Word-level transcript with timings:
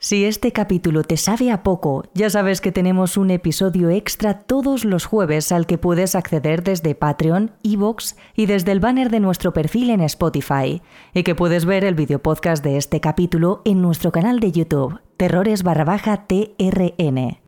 Si 0.00 0.24
este 0.24 0.52
capítulo 0.52 1.02
te 1.02 1.16
sabe 1.16 1.50
a 1.50 1.64
poco, 1.64 2.04
ya 2.14 2.30
sabes 2.30 2.60
que 2.60 2.70
tenemos 2.70 3.16
un 3.16 3.32
episodio 3.32 3.90
extra 3.90 4.38
todos 4.38 4.84
los 4.84 5.06
jueves 5.06 5.50
al 5.50 5.66
que 5.66 5.76
puedes 5.76 6.14
acceder 6.14 6.62
desde 6.62 6.94
Patreon, 6.94 7.50
Evox 7.64 8.16
y 8.36 8.46
desde 8.46 8.70
el 8.70 8.78
banner 8.78 9.10
de 9.10 9.18
nuestro 9.18 9.52
perfil 9.52 9.90
en 9.90 10.00
Spotify, 10.02 10.82
y 11.14 11.24
que 11.24 11.34
puedes 11.34 11.64
ver 11.64 11.82
el 11.82 11.96
video 11.96 12.22
podcast 12.22 12.62
de 12.62 12.76
este 12.76 13.00
capítulo 13.00 13.60
en 13.64 13.82
nuestro 13.82 14.12
canal 14.12 14.38
de 14.38 14.52
YouTube, 14.52 15.00
terrores 15.16 15.64
barra 15.64 15.84
baja 15.84 16.28
TRN. 16.28 17.40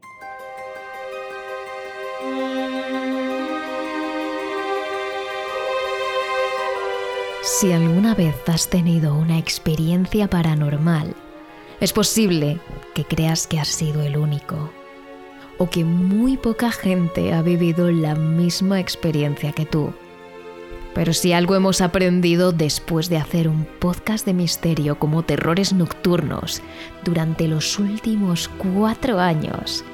Si 7.42 7.73
alguna 7.73 8.17
vez 8.17 8.35
has 8.48 8.69
tenido 8.69 9.14
una 9.14 9.39
experiencia 9.39 10.29
paranormal, 10.29 11.14
es 11.81 11.92
posible 11.92 12.61
que 12.95 13.05
creas 13.05 13.47
que 13.47 13.59
has 13.59 13.69
sido 13.69 14.03
el 14.03 14.17
único 14.17 14.70
o 15.59 15.69
que 15.69 15.84
muy 15.84 16.36
poca 16.36 16.70
gente 16.73 17.34
ha 17.34 17.42
vivido 17.42 17.91
la 17.91 18.14
misma 18.14 18.81
experiencia 18.81 19.53
que 19.53 19.67
tú. 19.67 19.92
Pero 20.95 21.12
si 21.12 21.33
algo 21.33 21.55
hemos 21.55 21.83
aprendido 21.83 22.53
después 22.53 23.08
de 23.08 23.19
hacer 23.19 23.47
un 23.47 23.67
podcast 23.78 24.25
de 24.25 24.33
misterio 24.33 24.98
como 24.98 25.23
Terrores 25.23 25.73
Nocturnos 25.73 26.62
durante 27.05 27.47
los 27.47 27.78
últimos 27.78 28.48
cuatro 28.48 29.20
años, 29.20 29.84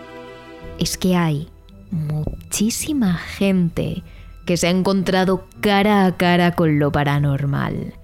es 0.79 0.97
que 0.97 1.17
hay 1.17 1.49
muchísima 1.91 3.15
gente 3.15 4.03
que 4.47 4.57
se 4.57 4.69
ha 4.69 4.71
encontrado 4.71 5.47
cara 5.61 6.07
a 6.07 6.17
cara 6.17 6.53
con 6.53 6.79
lo 6.79 6.93
paranormal. 6.93 7.95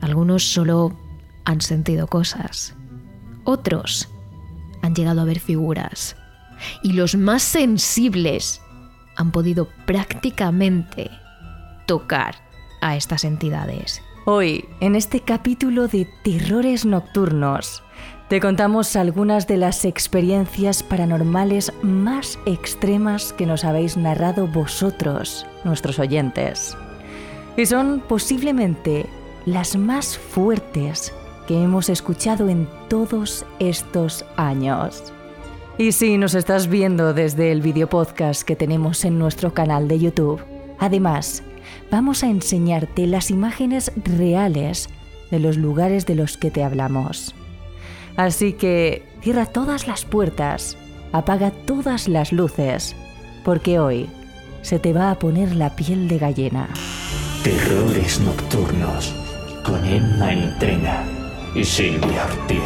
Algunos 0.00 0.44
solo 0.52 0.96
han 1.44 1.60
sentido 1.60 2.08
cosas. 2.08 2.74
Otros 3.44 4.08
han 4.82 4.94
llegado 4.94 5.20
a 5.20 5.24
ver 5.24 5.40
figuras. 5.40 6.16
Y 6.82 6.92
los 6.92 7.16
más 7.16 7.42
sensibles 7.42 8.60
han 9.16 9.32
podido 9.32 9.68
prácticamente 9.86 11.10
tocar 11.86 12.36
a 12.80 12.96
estas 12.96 13.24
entidades. 13.24 14.02
Hoy, 14.24 14.68
en 14.80 14.94
este 14.94 15.20
capítulo 15.20 15.88
de 15.88 16.06
Terrores 16.22 16.84
Nocturnos, 16.84 17.82
te 18.28 18.40
contamos 18.40 18.94
algunas 18.96 19.46
de 19.46 19.56
las 19.56 19.84
experiencias 19.84 20.82
paranormales 20.82 21.72
más 21.82 22.38
extremas 22.46 23.32
que 23.32 23.46
nos 23.46 23.64
habéis 23.64 23.96
narrado 23.96 24.46
vosotros, 24.46 25.44
nuestros 25.64 25.98
oyentes. 25.98 26.76
Y 27.56 27.66
son 27.66 28.00
posiblemente 28.08 29.06
las 29.44 29.76
más 29.76 30.16
fuertes 30.16 31.12
que 31.46 31.62
hemos 31.62 31.88
escuchado 31.88 32.48
en 32.48 32.68
todos 32.88 33.44
estos 33.58 34.24
años. 34.36 35.12
Y 35.78 35.92
si 35.92 36.18
nos 36.18 36.34
estás 36.34 36.68
viendo 36.68 37.14
desde 37.14 37.50
el 37.50 37.62
video 37.62 37.88
podcast 37.88 38.42
que 38.42 38.56
tenemos 38.56 39.04
en 39.04 39.18
nuestro 39.18 39.54
canal 39.54 39.88
de 39.88 39.98
YouTube, 39.98 40.40
además, 40.78 41.42
vamos 41.90 42.22
a 42.22 42.28
enseñarte 42.28 43.06
las 43.06 43.30
imágenes 43.30 43.90
reales 44.04 44.88
de 45.30 45.40
los 45.40 45.56
lugares 45.56 46.04
de 46.06 46.14
los 46.14 46.36
que 46.36 46.50
te 46.50 46.62
hablamos. 46.62 47.34
Así 48.16 48.52
que 48.52 49.02
cierra 49.22 49.46
todas 49.46 49.88
las 49.88 50.04
puertas, 50.04 50.76
apaga 51.12 51.50
todas 51.50 52.06
las 52.06 52.32
luces, 52.32 52.94
porque 53.42 53.78
hoy 53.78 54.08
se 54.60 54.78
te 54.78 54.92
va 54.92 55.10
a 55.10 55.18
poner 55.18 55.56
la 55.56 55.74
piel 55.74 56.06
de 56.06 56.18
gallina. 56.18 56.68
Terrores 57.42 58.20
nocturnos 58.20 59.14
con 59.64 59.84
Emma 59.86 60.32
Entrena 60.32 61.11
y 61.54 61.64
Silvia 61.64 62.24
Ortiz. 62.24 62.62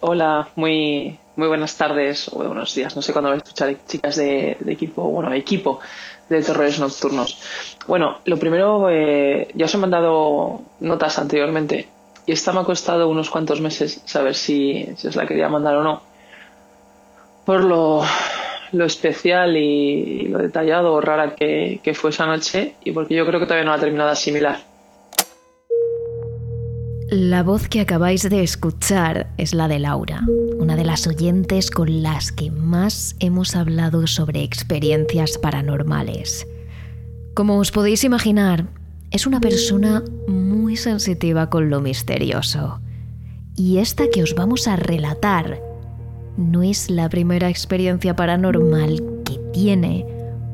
Hola, 0.00 0.48
muy, 0.56 1.18
muy 1.36 1.48
buenas 1.48 1.76
tardes 1.76 2.28
o 2.32 2.36
buenos 2.36 2.74
días. 2.74 2.94
No 2.94 3.02
sé 3.02 3.12
cuándo 3.12 3.30
vais 3.30 3.42
a 3.42 3.44
escuchar, 3.44 3.76
chicas 3.86 4.16
de, 4.16 4.56
de 4.60 4.72
equipo, 4.72 5.02
bueno, 5.04 5.32
equipo 5.32 5.80
de 6.28 6.42
terrores 6.42 6.78
nocturnos. 6.78 7.40
Bueno, 7.86 8.18
lo 8.24 8.38
primero, 8.38 8.90
eh, 8.90 9.48
ya 9.54 9.64
os 9.66 9.74
he 9.74 9.78
mandado 9.78 10.62
notas 10.80 11.18
anteriormente 11.18 11.88
y 12.26 12.32
esta 12.32 12.52
me 12.52 12.60
ha 12.60 12.64
costado 12.64 13.08
unos 13.08 13.30
cuantos 13.30 13.60
meses 13.60 14.02
saber 14.04 14.34
si, 14.34 14.86
si 14.96 15.08
os 15.08 15.16
la 15.16 15.26
quería 15.26 15.48
mandar 15.48 15.76
o 15.76 15.82
no. 15.82 16.02
Por 17.46 17.64
lo, 17.64 18.02
lo 18.72 18.84
especial 18.84 19.56
y, 19.56 20.28
lo 20.28 20.38
detallado 20.38 20.92
o 20.92 21.00
rara 21.00 21.34
que, 21.34 21.80
que 21.82 21.94
fue 21.94 22.10
esa 22.10 22.26
noche 22.26 22.74
y 22.84 22.92
porque 22.92 23.14
yo 23.14 23.26
creo 23.26 23.40
que 23.40 23.46
todavía 23.46 23.64
no 23.64 23.72
la 23.72 23.78
he 23.78 23.80
terminado 23.80 24.08
de 24.08 24.12
asimilar. 24.12 24.68
La 27.10 27.42
voz 27.42 27.68
que 27.68 27.80
acabáis 27.80 28.28
de 28.28 28.42
escuchar 28.42 29.30
es 29.38 29.54
la 29.54 29.66
de 29.66 29.78
Laura, 29.78 30.26
una 30.58 30.76
de 30.76 30.84
las 30.84 31.06
oyentes 31.06 31.70
con 31.70 32.02
las 32.02 32.32
que 32.32 32.50
más 32.50 33.16
hemos 33.18 33.56
hablado 33.56 34.06
sobre 34.06 34.42
experiencias 34.42 35.38
paranormales. 35.38 36.46
Como 37.32 37.56
os 37.58 37.70
podéis 37.70 38.04
imaginar, 38.04 38.66
es 39.10 39.26
una 39.26 39.40
persona 39.40 40.04
muy 40.26 40.76
sensitiva 40.76 41.48
con 41.48 41.70
lo 41.70 41.80
misterioso. 41.80 42.80
Y 43.56 43.78
esta 43.78 44.10
que 44.10 44.22
os 44.22 44.34
vamos 44.34 44.68
a 44.68 44.76
relatar 44.76 45.62
no 46.38 46.62
es 46.62 46.88
la 46.88 47.08
primera 47.08 47.50
experiencia 47.50 48.14
paranormal 48.14 49.02
que 49.24 49.38
tiene 49.52 50.06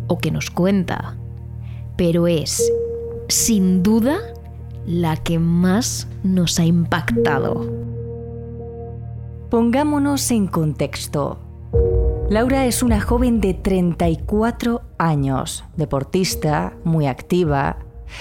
o 0.09 0.19
que 0.19 0.31
nos 0.31 0.50
cuenta, 0.50 1.17
pero 1.97 2.27
es, 2.27 2.72
sin 3.28 3.83
duda, 3.83 4.17
la 4.87 5.17
que 5.17 5.39
más 5.39 6.09
nos 6.23 6.59
ha 6.59 6.65
impactado. 6.65 7.71
Pongámonos 9.50 10.31
en 10.31 10.47
contexto. 10.47 11.39
Laura 12.31 12.65
es 12.65 12.83
una 12.83 13.03
joven 13.03 13.43
de 13.43 13.53
34 13.53 14.81
años, 14.97 15.65
deportista, 15.77 16.73
muy 16.83 17.06
activa. 17.06 17.77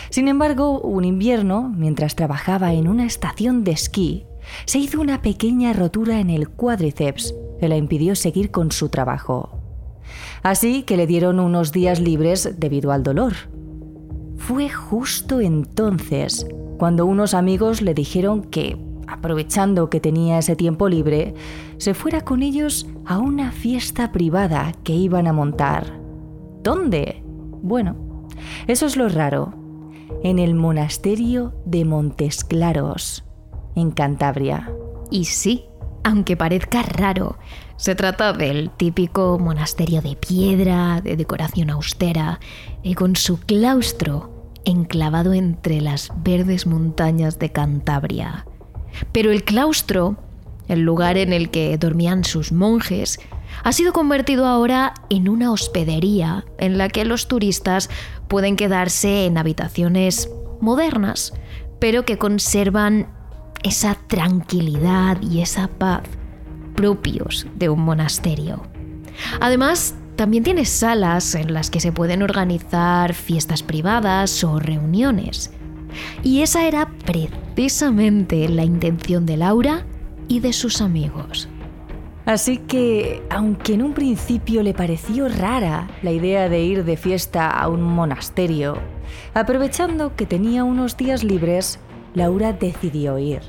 Sin 0.10 0.28
embargo, 0.28 0.82
un 0.82 1.06
invierno, 1.06 1.74
mientras 1.76 2.16
trabajaba 2.16 2.74
en 2.74 2.90
una 2.90 3.06
estación 3.06 3.64
de 3.64 3.72
esquí, 3.72 4.26
se 4.66 4.80
hizo 4.80 5.00
una 5.00 5.22
pequeña 5.22 5.72
rotura 5.72 6.20
en 6.20 6.30
el 6.30 6.50
cuádriceps 6.50 7.34
que 7.64 7.70
la 7.70 7.78
impidió 7.78 8.14
seguir 8.18 8.52
con 8.52 8.74
su 8.74 8.90
trabajo. 8.90 9.58
Así 10.42 10.84
que 10.84 10.98
le 10.98 11.08
dieron 11.08 11.40
unos 11.40 11.72
días 11.72 12.02
libres 12.02 12.56
debido 12.58 12.92
al 12.92 13.04
dolor. 13.04 13.32
Fue 14.36 14.68
justo 14.68 15.40
entonces 15.40 16.46
cuando 16.78 17.06
unos 17.06 17.34
amigos 17.34 17.82
le 17.82 17.94
dijeron 17.94 18.42
que, 18.42 18.76
aprovechando 19.08 19.90
que 19.90 20.02
tenía 20.02 20.40
ese 20.40 20.58
tiempo 20.58 20.90
libre, 20.90 21.36
se 21.78 21.94
fuera 21.94 22.20
con 22.20 22.44
ellos 22.44 22.86
a 23.06 23.20
una 23.20 23.54
fiesta 23.54 24.12
privada 24.12 24.74
que 24.84 24.92
iban 24.92 25.26
a 25.26 25.32
montar. 25.32 26.02
¿Dónde? 26.64 27.24
Bueno, 27.62 28.28
eso 28.68 28.88
es 28.88 28.98
lo 28.98 29.08
raro. 29.08 29.54
En 30.22 30.38
el 30.38 30.54
monasterio 30.54 31.54
de 31.64 31.86
Montes 31.86 32.44
Claros, 32.44 33.24
en 33.74 33.92
Cantabria. 33.92 34.70
Y 35.10 35.24
sí, 35.24 35.64
aunque 36.04 36.36
parezca 36.36 36.84
raro, 36.84 37.38
se 37.84 37.96
trata 37.96 38.32
del 38.32 38.70
típico 38.70 39.38
monasterio 39.38 40.02
de 40.02 40.16
piedra, 40.16 41.02
de 41.02 41.18
decoración 41.18 41.70
austera, 41.70 42.40
y 42.82 42.94
con 42.94 43.18
su 43.18 43.42
claustro 43.42 44.50
enclavado 44.64 45.34
entre 45.34 45.82
las 45.82 46.10
verdes 46.24 46.66
montañas 46.66 47.40
de 47.40 47.52
Cantabria. 47.52 48.46
Pero 49.12 49.32
el 49.34 49.44
claustro 49.44 50.16
el 50.70 50.80
lugar 50.80 51.18
en 51.18 51.34
el 51.34 51.50
que 51.50 51.78
dormían 51.78 52.24
sus 52.24 52.54
monjes, 52.54 53.20
ha 53.66 53.74
sido 53.74 53.92
convertido 53.92 54.48
ahora 54.48 54.94
en 55.10 55.28
una 55.28 55.52
hospedería 55.52 56.46
en 56.60 56.78
la 56.78 56.88
que 56.88 57.04
los 57.04 57.28
turistas 57.28 57.90
pueden 58.30 58.56
quedarse 58.56 59.26
en 59.26 59.38
habitaciones 59.38 60.30
modernas, 60.62 61.34
pero 61.82 62.06
que 62.06 62.18
conservan 62.18 63.10
esa 63.62 63.98
tranquilidad 64.08 65.22
y 65.22 65.42
esa 65.42 65.68
paz 65.68 66.04
propios 66.76 67.48
de 67.56 67.70
un 67.70 67.82
monasterio. 67.82 68.64
Además, 69.40 69.96
también 70.16 70.44
tiene 70.44 70.66
salas 70.66 71.36
en 71.36 71.54
las 71.54 71.70
que 71.70 71.80
se 71.80 71.92
pueden 71.92 72.22
organizar 72.22 73.14
fiestas 73.14 73.64
privadas 73.64 74.44
o 74.44 74.60
reuniones. 74.60 75.52
Y 76.24 76.42
esa 76.42 76.68
era 76.68 76.90
precisamente 77.06 78.48
la 78.50 78.64
intención 78.64 79.26
de 79.26 79.38
Laura 79.38 79.86
y 80.28 80.40
de 80.40 80.54
sus 80.54 80.82
amigos. 80.82 81.48
Así 82.26 82.58
que, 82.58 83.22
aunque 83.30 83.74
en 83.74 83.82
un 83.82 83.94
principio 83.94 84.64
le 84.64 84.74
pareció 84.74 85.28
rara 85.28 85.90
la 86.04 86.12
idea 86.12 86.48
de 86.48 86.64
ir 86.64 86.86
de 86.86 86.96
fiesta 86.96 87.50
a 87.50 87.68
un 87.68 87.82
monasterio, 87.82 88.78
aprovechando 89.34 90.16
que 90.16 90.26
tenía 90.26 90.64
unos 90.64 90.96
días 90.96 91.24
libres, 91.24 91.80
Laura 92.14 92.54
decidió 92.54 93.20
ir. 93.20 93.42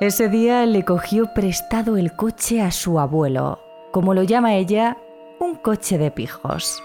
Ese 0.00 0.30
día 0.30 0.64
le 0.64 0.82
cogió 0.82 1.34
prestado 1.34 1.98
el 1.98 2.14
coche 2.14 2.62
a 2.62 2.70
su 2.70 2.98
abuelo, 2.98 3.60
como 3.92 4.14
lo 4.14 4.22
llama 4.22 4.54
ella, 4.54 4.96
un 5.38 5.56
coche 5.56 5.98
de 5.98 6.10
pijos. 6.10 6.82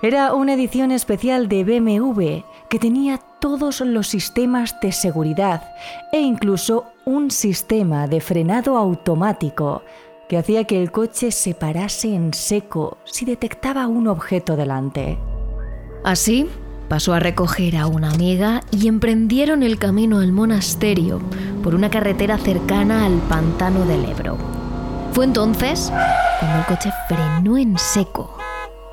Era 0.00 0.32
una 0.32 0.54
edición 0.54 0.90
especial 0.90 1.50
de 1.50 1.62
BMW 1.62 2.42
que 2.70 2.78
tenía 2.78 3.20
todos 3.38 3.82
los 3.82 4.06
sistemas 4.06 4.80
de 4.80 4.92
seguridad 4.92 5.62
e 6.10 6.20
incluso 6.20 6.86
un 7.04 7.30
sistema 7.30 8.06
de 8.06 8.22
frenado 8.22 8.78
automático 8.78 9.82
que 10.26 10.38
hacía 10.38 10.64
que 10.64 10.80
el 10.80 10.90
coche 10.90 11.32
se 11.32 11.52
parase 11.52 12.14
en 12.14 12.32
seco 12.32 12.96
si 13.04 13.26
detectaba 13.26 13.86
un 13.88 14.08
objeto 14.08 14.56
delante. 14.56 15.18
Así, 16.02 16.48
pasó 16.88 17.12
a 17.12 17.20
recoger 17.20 17.76
a 17.76 17.88
una 17.88 18.10
amiga 18.10 18.62
y 18.70 18.88
emprendieron 18.88 19.62
el 19.62 19.78
camino 19.78 20.20
al 20.20 20.32
monasterio 20.32 21.20
por 21.68 21.74
una 21.74 21.90
carretera 21.90 22.38
cercana 22.38 23.04
al 23.04 23.18
pantano 23.28 23.84
del 23.84 24.02
Ebro. 24.06 24.38
Fue 25.12 25.26
entonces 25.26 25.92
cuando 26.40 26.60
el 26.60 26.64
coche 26.64 26.90
frenó 27.08 27.58
en 27.58 27.76
seco 27.76 28.38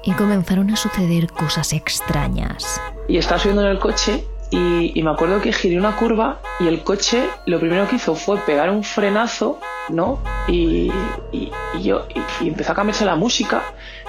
y 0.04 0.12
comenzaron 0.12 0.70
a 0.72 0.76
suceder 0.76 1.32
cosas 1.32 1.72
extrañas. 1.72 2.82
Y 3.08 3.16
estaba 3.16 3.40
subiendo 3.40 3.62
en 3.62 3.70
el 3.70 3.80
coche 3.80 4.28
y, 4.52 5.02
me 5.02 5.10
acuerdo 5.10 5.42
que 5.42 5.52
giré 5.52 5.78
una 5.78 5.96
curva 5.96 6.40
y 6.60 6.68
el 6.68 6.84
coche 6.84 7.28
lo 7.46 7.60
primero 7.60 7.88
que 7.88 7.96
hizo 7.96 8.16
fue 8.16 8.38
pegar 8.40 8.70
un 8.70 8.84
frenazo, 8.84 9.60
¿no? 9.90 10.20
Y, 10.48 10.92
yo 11.82 12.06
y, 12.42 12.48
empezó 12.48 12.72
a 12.72 12.76
cambiarse 12.76 13.06
la 13.06 13.16
música. 13.16 13.64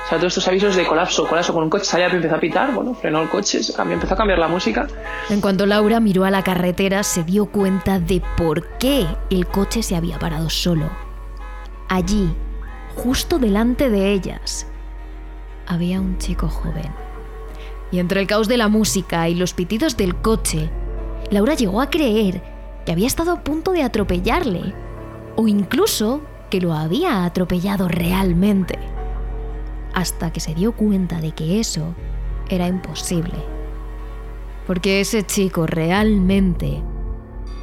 O 0.05 0.09
sea, 0.09 0.19
todos 0.19 0.33
estos 0.33 0.47
avisos 0.47 0.77
de 0.77 0.87
colapso, 0.87 1.27
colapso 1.27 1.53
con 1.53 1.65
un 1.65 1.71
coche 1.71 1.85
salía 1.85 2.09
y 2.09 2.13
empezó 2.13 2.37
a 2.37 2.41
pitar, 2.41 2.73
bueno, 2.73 2.95
frenó 2.95 3.23
el 3.23 3.29
coche, 3.29 3.59
empezó 3.59 4.15
a 4.15 4.17
cambiar 4.17 4.39
la 4.39 4.47
música. 4.47 4.87
En 5.31 5.41
cuanto 5.41 5.67
Laura 5.67 5.99
miró 6.01 6.25
a 6.25 6.31
la 6.31 6.45
carretera, 6.45 7.03
se 7.03 7.25
dio 7.25 7.47
cuenta 7.47 7.99
de 7.99 8.23
por 8.37 8.69
qué 8.79 9.07
el 9.31 9.47
coche 9.47 9.83
se 9.83 9.97
había 9.97 10.19
parado 10.19 10.49
solo. 10.49 10.91
Allí, 11.89 12.33
justo 12.95 13.39
delante 13.39 13.91
de 13.91 14.13
ellas, 14.13 14.67
había 15.67 16.01
un 16.01 16.19
chico 16.19 16.49
joven. 16.49 17.06
Y 17.97 17.99
entre 17.99 18.21
el 18.21 18.27
caos 18.27 18.47
de 18.47 18.59
la 18.59 18.69
música 18.69 19.27
y 19.31 19.35
los 19.35 19.55
pitidos 19.55 19.97
del 19.97 20.17
coche, 20.17 20.69
Laura 21.31 21.55
llegó 21.55 21.81
a 21.81 21.89
creer 21.89 22.43
que 22.85 22.93
había 22.93 23.07
estado 23.07 23.33
a 23.33 23.43
punto 23.43 23.73
de 23.73 23.83
atropellarle, 23.83 24.75
o 25.35 25.49
incluso 25.49 26.21
que 26.51 26.61
lo 26.61 26.75
había 26.75 27.25
atropellado 27.25 27.89
realmente, 27.89 28.79
hasta 29.95 30.31
que 30.31 30.41
se 30.41 30.55
dio 30.55 30.73
cuenta 30.73 31.23
de 31.23 31.33
que 31.33 31.59
eso 31.59 31.95
era 32.51 32.69
imposible, 32.69 33.33
porque 34.67 35.01
ese 35.01 35.25
chico 35.25 35.67
realmente 35.67 36.83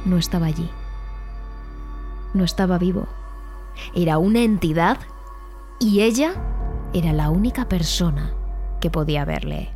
no 0.04 0.18
estaba 0.18 0.46
allí, 0.46 0.68
no 2.32 2.42
estaba 2.42 2.76
vivo, 2.76 3.06
era 3.94 4.18
una 4.18 4.40
entidad 4.40 4.98
y 5.78 6.00
ella 6.00 6.34
era 6.92 7.12
la 7.12 7.30
única 7.30 7.68
persona 7.68 8.34
que 8.80 8.90
podía 8.90 9.24
verle. 9.24 9.70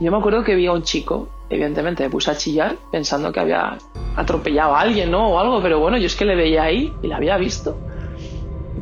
Yo 0.00 0.10
me 0.10 0.18
acuerdo 0.18 0.42
que 0.42 0.54
vi 0.54 0.66
a 0.66 0.72
un 0.72 0.82
chico, 0.82 1.28
evidentemente 1.48 2.02
me 2.02 2.10
puse 2.10 2.30
a 2.30 2.36
chillar 2.36 2.76
pensando 2.90 3.32
que 3.32 3.40
había 3.40 3.78
atropellado 4.16 4.74
a 4.74 4.80
alguien, 4.80 5.10
¿no? 5.10 5.30
O 5.30 5.38
algo, 5.38 5.62
pero 5.62 5.78
bueno, 5.78 5.96
yo 5.98 6.06
es 6.06 6.16
que 6.16 6.24
le 6.24 6.34
veía 6.34 6.64
ahí 6.64 6.92
y 7.02 7.06
la 7.06 7.16
había 7.16 7.36
visto. 7.36 7.76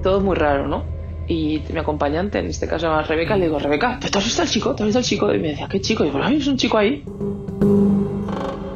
Todo 0.03 0.20
muy 0.20 0.37
raro, 0.37 0.67
¿no? 0.67 0.85
Y 1.29 1.62
mi 1.73 1.79
acompañante, 1.79 2.38
en 2.38 2.47
este 2.47 2.67
caso 2.67 2.87
era 2.87 3.03
Rebeca, 3.03 3.37
le 3.37 3.44
digo, 3.44 3.59
Rebeca, 3.59 3.99
¿te 4.00 4.06
has 4.06 4.25
visto 4.25 4.43
al 4.43 4.49
chico? 4.49 4.75
¿Te 4.75 4.82
has 4.82 4.87
visto 4.87 4.99
al 4.99 5.05
chico? 5.05 5.35
Y 5.35 5.38
me 5.38 5.49
decía, 5.49 5.69
¿qué 5.69 5.81
chico? 5.81 6.05
Y 6.05 6.11
yo, 6.11 6.19
¿es 6.29 6.47
un 6.47 6.56
chico 6.56 6.79
ahí? 6.79 7.05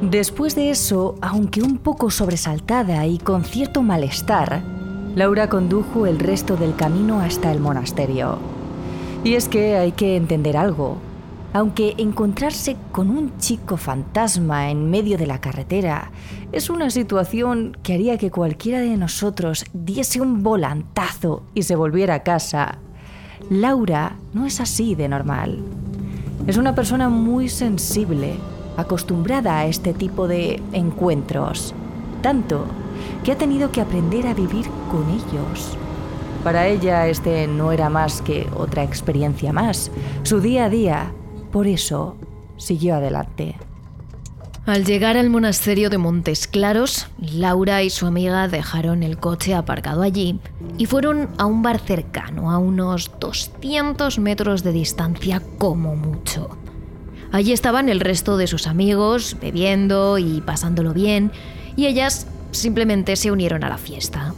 Después 0.00 0.55
de 0.55 0.71
eso, 0.71 1.17
aunque 1.21 1.62
un 1.62 1.79
poco 1.79 2.11
sobresaltada 2.11 3.06
y 3.06 3.19
con 3.19 3.44
cierto 3.44 3.83
malestar, 3.83 4.62
Laura 5.17 5.49
condujo 5.49 6.06
el 6.06 6.19
resto 6.19 6.56
del 6.56 6.77
camino 6.77 7.21
hasta 7.21 7.50
el 7.50 7.61
monasterio. 7.61 8.38
Y 9.25 9.35
es 9.35 9.49
que 9.49 9.77
hay 9.77 9.93
que 9.93 10.17
entender 10.17 10.56
algo. 10.56 10.99
Aunque 11.56 11.94
encontrarse 11.97 12.76
con 12.93 13.08
un 13.08 13.38
chico 13.38 13.79
fantasma 13.79 14.70
en 14.70 14.91
medio 14.91 15.17
de 15.17 15.26
la 15.26 15.41
carretera 15.41 16.11
es 16.53 16.69
una 16.69 16.91
situación 16.91 17.75
que 17.82 17.94
haría 17.94 18.19
que 18.19 18.31
cualquiera 18.31 18.81
de 18.81 18.94
nosotros 18.99 19.64
diese 19.73 20.20
un 20.20 20.43
volantazo 20.43 21.44
y 21.55 21.62
se 21.62 21.75
volviera 21.75 22.12
a 22.12 22.23
casa, 22.23 22.76
Laura 23.49 24.17
no 24.35 24.44
es 24.44 24.61
así 24.61 24.94
de 24.94 25.08
normal. 25.08 25.61
Es 26.47 26.58
una 26.58 26.75
persona 26.75 27.08
muy 27.08 27.49
sensible, 27.49 28.35
acostumbrada 28.76 29.59
a 29.59 29.64
este 29.64 29.94
tipo 29.94 30.29
de 30.29 30.61
encuentros, 30.75 31.73
tanto 32.20 32.67
que 33.25 33.32
ha 33.32 33.38
tenido 33.38 33.73
que 33.73 33.81
aprender 33.81 34.26
a 34.26 34.35
vivir 34.35 34.67
con 34.91 35.09
ellos. 35.09 35.75
Para 36.44 36.67
ella 36.67 37.09
este 37.09 37.47
no 37.47 37.73
era 37.73 37.88
más 37.88 38.20
que 38.20 38.47
otra 38.55 38.85
experiencia 38.85 39.55
más, 39.55 39.91
su 40.23 40.41
día 40.41 40.67
a 40.67 40.69
día. 40.69 41.12
Por 41.56 41.69
eso 41.69 42.19
siguió 42.58 42.97
adelante. 42.97 43.56
Al 44.67 44.85
llegar 44.85 45.16
al 45.16 45.30
monasterio 45.30 45.88
de 45.88 45.97
Montes 45.97 46.49
Claros, 46.49 47.07
Laura 47.19 47.83
y 47.83 47.88
su 47.88 48.04
amiga 48.04 48.47
dejaron 48.47 49.02
el 49.02 49.16
coche 49.16 49.54
aparcado 49.54 50.02
allí 50.02 50.38
y 50.76 50.85
fueron 50.85 51.30
a 51.38 51.47
un 51.47 51.62
bar 51.62 51.78
cercano, 51.78 52.50
a 52.50 52.59
unos 52.59 53.11
200 53.19 54.19
metros 54.19 54.64
de 54.64 54.73
distancia 54.73 55.40
como 55.57 55.97
mucho. 55.97 56.59
Allí 57.33 57.54
estaban 57.54 57.88
el 57.88 58.00
resto 58.00 58.37
de 58.37 58.49
sus 58.49 58.66
amigos, 58.66 59.38
bebiendo 59.40 60.19
y 60.19 60.42
pasándolo 60.42 60.92
bien, 60.92 61.33
y 61.75 61.87
ellas 61.87 62.26
simplemente 62.50 63.16
se 63.16 63.33
unieron 63.33 63.64
a 63.64 63.71
la 63.71 63.78
fiesta. 63.78 64.35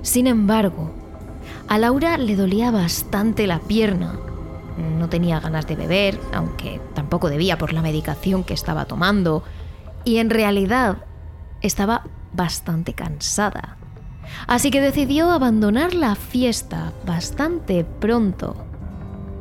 Sin 0.00 0.26
embargo, 0.26 0.92
a 1.68 1.76
Laura 1.76 2.16
le 2.16 2.36
dolía 2.36 2.70
bastante 2.70 3.46
la 3.46 3.58
pierna. 3.58 4.18
No 4.98 5.08
tenía 5.08 5.40
ganas 5.40 5.66
de 5.66 5.76
beber, 5.76 6.18
aunque 6.32 6.80
tampoco 6.94 7.28
debía 7.28 7.58
por 7.58 7.72
la 7.72 7.82
medicación 7.82 8.44
que 8.44 8.54
estaba 8.54 8.84
tomando. 8.84 9.42
Y 10.04 10.18
en 10.18 10.30
realidad 10.30 10.98
estaba 11.60 12.04
bastante 12.32 12.94
cansada. 12.94 13.76
Así 14.46 14.70
que 14.70 14.80
decidió 14.80 15.30
abandonar 15.30 15.94
la 15.94 16.14
fiesta 16.14 16.92
bastante 17.06 17.84
pronto 17.84 18.56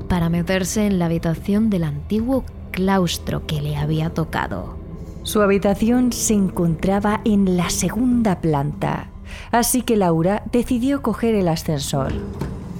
para 0.07 0.29
meterse 0.29 0.85
en 0.85 0.99
la 0.99 1.05
habitación 1.05 1.69
del 1.69 1.83
antiguo 1.83 2.45
claustro 2.71 3.45
que 3.45 3.61
le 3.61 3.75
había 3.75 4.09
tocado. 4.09 4.77
Su 5.23 5.41
habitación 5.41 6.13
se 6.13 6.33
encontraba 6.33 7.19
en 7.25 7.57
la 7.57 7.69
segunda 7.69 8.39
planta 8.39 9.09
Así 9.51 9.81
que 9.81 9.95
Laura 9.95 10.43
decidió 10.51 11.01
coger 11.01 11.35
el 11.35 11.47
ascensor. 11.47 12.13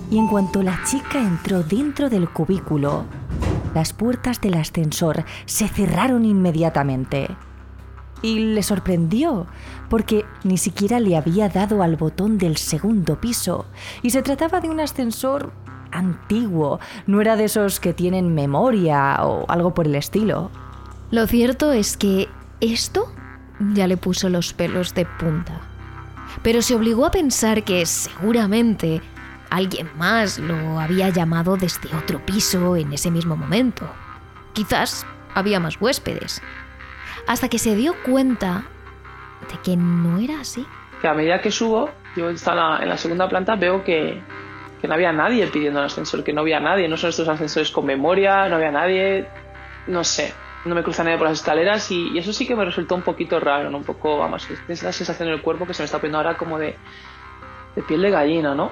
Y 0.09 0.17
en 0.17 0.27
cuanto 0.27 0.63
la 0.63 0.79
chica 0.85 1.19
entró 1.19 1.63
dentro 1.63 2.09
del 2.09 2.29
cubículo, 2.29 3.05
las 3.73 3.93
puertas 3.93 4.39
del 4.39 4.55
ascensor 4.55 5.25
se 5.45 5.67
cerraron 5.67 6.25
inmediatamente. 6.25 7.27
Y 8.21 8.39
le 8.39 8.63
sorprendió, 8.63 9.45
porque 9.89 10.25
ni 10.43 10.57
siquiera 10.57 10.99
le 10.99 11.17
había 11.17 11.49
dado 11.49 11.83
al 11.83 11.97
botón 11.97 12.37
del 12.37 12.57
segundo 12.57 13.19
piso, 13.19 13.65
y 14.01 14.09
se 14.09 14.23
trataba 14.23 14.59
de 14.61 14.69
un 14.69 14.79
ascensor 14.79 15.51
antiguo, 15.91 16.79
no 17.05 17.21
era 17.21 17.35
de 17.35 17.45
esos 17.45 17.79
que 17.79 17.93
tienen 17.93 18.33
memoria 18.33 19.17
o 19.23 19.45
algo 19.49 19.73
por 19.73 19.85
el 19.85 19.95
estilo. 19.95 20.49
Lo 21.11 21.27
cierto 21.27 21.71
es 21.71 21.97
que 21.97 22.27
esto 22.59 23.11
ya 23.73 23.87
le 23.87 23.97
puso 23.97 24.29
los 24.29 24.53
pelos 24.53 24.93
de 24.95 25.05
punta 25.05 25.61
pero 26.41 26.61
se 26.61 26.75
obligó 26.75 27.05
a 27.05 27.11
pensar 27.11 27.63
que 27.63 27.85
seguramente 27.85 29.01
alguien 29.49 29.89
más 29.97 30.39
lo 30.39 30.79
había 30.79 31.09
llamado 31.09 31.57
desde 31.57 31.95
otro 31.95 32.25
piso 32.25 32.75
en 32.75 32.93
ese 32.93 33.11
mismo 33.11 33.35
momento. 33.35 33.89
quizás 34.53 35.05
había 35.35 35.59
más 35.59 35.79
huéspedes. 35.79 36.41
Hasta 37.27 37.47
que 37.47 37.59
se 37.59 37.75
dio 37.75 37.93
cuenta 38.03 38.63
de 39.51 39.59
que 39.63 39.77
no 39.77 40.17
era 40.17 40.39
así. 40.39 40.65
Que 41.01 41.07
a 41.07 41.13
medida 41.13 41.41
que 41.41 41.51
subo, 41.51 41.91
yo 42.15 42.29
estaba 42.29 42.79
en 42.81 42.89
la 42.89 42.97
segunda 42.97 43.29
planta, 43.29 43.55
veo 43.55 43.83
que, 43.83 44.19
que 44.81 44.87
no 44.87 44.95
había 44.95 45.11
nadie 45.11 45.45
pidiendo 45.47 45.79
el 45.79 45.85
ascensor, 45.85 46.23
que 46.23 46.33
no 46.33 46.41
había 46.41 46.59
nadie, 46.59 46.87
no 46.87 46.97
son 46.97 47.11
estos 47.11 47.27
ascensores 47.27 47.69
con 47.69 47.85
memoria, 47.85 48.49
no 48.49 48.55
había 48.55 48.71
nadie, 48.71 49.27
no 49.85 50.03
sé, 50.03 50.33
no 50.65 50.73
me 50.73 50.83
cruza 50.83 51.03
nadie 51.03 51.17
por 51.17 51.27
las 51.27 51.39
escaleras 51.39 51.91
y, 51.91 52.17
eso 52.17 52.33
sí 52.33 52.47
que 52.47 52.55
me 52.55 52.65
resultó 52.65 52.95
un 52.95 53.03
poquito 53.03 53.39
raro, 53.39 53.69
¿no? 53.69 53.77
un 53.77 53.83
poco, 53.83 54.17
vamos, 54.17 54.47
es 54.67 54.83
la 54.83 54.91
sensación 54.91 55.27
en 55.29 55.35
el 55.35 55.41
cuerpo 55.41 55.67
que 55.67 55.73
se 55.73 55.83
me 55.83 55.85
está 55.85 55.99
poniendo 55.99 56.17
ahora 56.17 56.35
como 56.35 56.57
de, 56.57 56.75
de 57.75 57.83
piel 57.83 58.01
de 58.01 58.09
gallina, 58.09 58.55
¿no? 58.55 58.71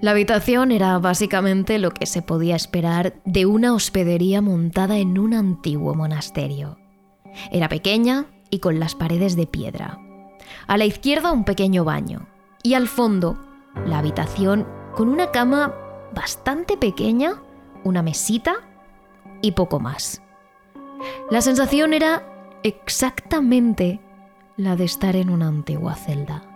La 0.00 0.12
habitación 0.12 0.72
era 0.72 0.98
básicamente 0.98 1.78
lo 1.78 1.90
que 1.90 2.06
se 2.06 2.22
podía 2.22 2.56
esperar 2.56 3.14
de 3.26 3.44
una 3.44 3.74
hospedería 3.74 4.40
montada 4.40 4.96
en 4.96 5.18
un 5.18 5.34
antiguo 5.34 5.94
monasterio. 5.94 6.78
Era 7.52 7.68
pequeña 7.68 8.24
y 8.48 8.60
con 8.60 8.80
las 8.80 8.94
paredes 8.94 9.36
de 9.36 9.46
piedra. 9.46 9.98
A 10.66 10.78
la 10.78 10.86
izquierda 10.86 11.32
un 11.32 11.44
pequeño 11.44 11.84
baño 11.84 12.26
y 12.62 12.74
al 12.74 12.88
fondo 12.88 13.38
la 13.86 13.98
habitación 13.98 14.66
con 14.94 15.08
una 15.10 15.30
cama 15.32 15.74
bastante 16.14 16.78
pequeña, 16.78 17.42
una 17.84 18.02
mesita 18.02 18.54
y 19.42 19.52
poco 19.52 19.80
más. 19.80 20.22
La 21.30 21.42
sensación 21.42 21.92
era 21.92 22.26
exactamente 22.62 24.00
la 24.56 24.76
de 24.76 24.84
estar 24.84 25.14
en 25.14 25.28
una 25.28 25.48
antigua 25.48 25.94
celda. 25.94 26.49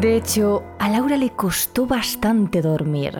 De 0.00 0.16
hecho, 0.16 0.64
a 0.80 0.88
Laura 0.88 1.16
le 1.16 1.30
costó 1.30 1.86
bastante 1.86 2.60
dormir. 2.60 3.16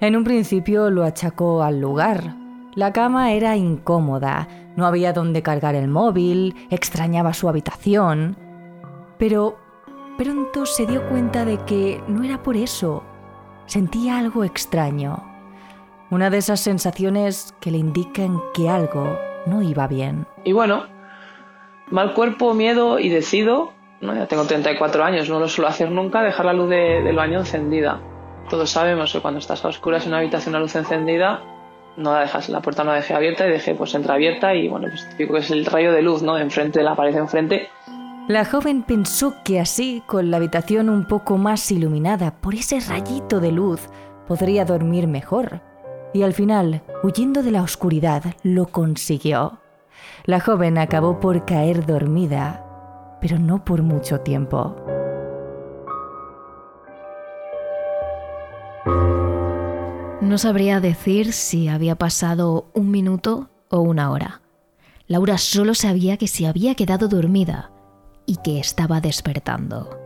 En 0.00 0.16
un 0.16 0.24
principio 0.24 0.90
lo 0.90 1.04
achacó 1.04 1.62
al 1.62 1.80
lugar. 1.80 2.34
La 2.74 2.92
cama 2.92 3.32
era 3.32 3.56
incómoda, 3.56 4.48
no 4.74 4.84
había 4.84 5.12
donde 5.12 5.42
cargar 5.42 5.76
el 5.76 5.86
móvil, 5.86 6.56
extrañaba 6.70 7.32
su 7.32 7.48
habitación. 7.48 8.36
Pero 9.16 9.56
pronto 10.18 10.66
se 10.66 10.86
dio 10.86 11.08
cuenta 11.08 11.44
de 11.44 11.58
que 11.58 12.02
no 12.08 12.24
era 12.24 12.42
por 12.42 12.56
eso. 12.56 13.04
Sentía 13.66 14.18
algo 14.18 14.42
extraño. 14.42 15.22
Una 16.10 16.30
de 16.30 16.38
esas 16.38 16.60
sensaciones 16.60 17.54
que 17.60 17.70
le 17.70 17.78
indican 17.78 18.40
que 18.54 18.68
algo 18.68 19.16
no 19.46 19.62
iba 19.62 19.86
bien. 19.86 20.26
Y 20.42 20.52
bueno, 20.52 20.84
mal 21.90 22.12
cuerpo, 22.12 22.54
miedo 22.54 22.98
y 22.98 23.08
decido 23.08 23.72
ya 24.02 24.26
tengo 24.26 24.44
34 24.44 25.04
años, 25.04 25.28
no 25.28 25.38
lo 25.38 25.48
suelo 25.48 25.68
hacer 25.68 25.90
nunca, 25.90 26.22
dejar 26.22 26.46
la 26.46 26.52
luz 26.52 26.68
del 26.68 27.14
baño 27.14 27.38
encendida. 27.38 28.00
Todos 28.50 28.70
sabemos 28.70 29.12
que 29.12 29.20
cuando 29.20 29.38
estás 29.38 29.64
a 29.64 29.68
oscuras 29.68 30.02
en 30.04 30.08
una 30.08 30.18
habitación, 30.18 30.54
la 30.54 30.60
luz 30.60 30.74
encendida, 30.74 31.40
no 31.96 32.12
la 32.12 32.20
dejas, 32.20 32.48
la 32.48 32.60
puerta 32.60 32.82
no 32.82 32.90
la 32.90 32.96
dejé 32.96 33.14
abierta 33.14 33.46
y 33.46 33.50
dejé 33.50 33.74
pues 33.74 33.94
entreabierta 33.94 34.54
y 34.54 34.68
bueno, 34.68 34.88
pues 34.88 35.08
típico 35.10 35.34
que 35.34 35.40
es 35.40 35.50
el 35.50 35.64
rayo 35.64 35.92
de 35.92 36.02
luz, 36.02 36.22
¿no? 36.22 36.36
Enfrente 36.36 36.80
de 36.80 36.84
la 36.84 36.96
pared 36.96 37.14
enfrente. 37.16 37.68
La 38.28 38.44
joven 38.44 38.82
pensó 38.82 39.34
que 39.44 39.60
así, 39.60 40.02
con 40.06 40.30
la 40.30 40.38
habitación 40.38 40.88
un 40.88 41.06
poco 41.06 41.38
más 41.38 41.70
iluminada 41.70 42.34
por 42.40 42.54
ese 42.54 42.80
rayito 42.80 43.40
de 43.40 43.52
luz, 43.52 43.88
podría 44.26 44.64
dormir 44.64 45.06
mejor. 45.06 45.60
Y 46.12 46.22
al 46.22 46.32
final, 46.32 46.82
huyendo 47.02 47.42
de 47.42 47.52
la 47.52 47.62
oscuridad, 47.62 48.22
lo 48.42 48.66
consiguió. 48.66 49.58
La 50.24 50.40
joven 50.40 50.78
acabó 50.78 51.20
por 51.20 51.44
caer 51.44 51.86
dormida 51.86 52.61
pero 53.22 53.38
no 53.38 53.64
por 53.64 53.82
mucho 53.82 54.20
tiempo. 54.20 54.76
No 60.20 60.38
sabría 60.38 60.80
decir 60.80 61.32
si 61.32 61.68
había 61.68 61.94
pasado 61.94 62.70
un 62.74 62.90
minuto 62.90 63.48
o 63.70 63.78
una 63.78 64.10
hora. 64.10 64.42
Laura 65.06 65.38
solo 65.38 65.74
sabía 65.74 66.16
que 66.16 66.26
se 66.26 66.46
había 66.46 66.74
quedado 66.74 67.06
dormida 67.06 67.70
y 68.26 68.36
que 68.36 68.58
estaba 68.58 69.00
despertando. 69.00 69.98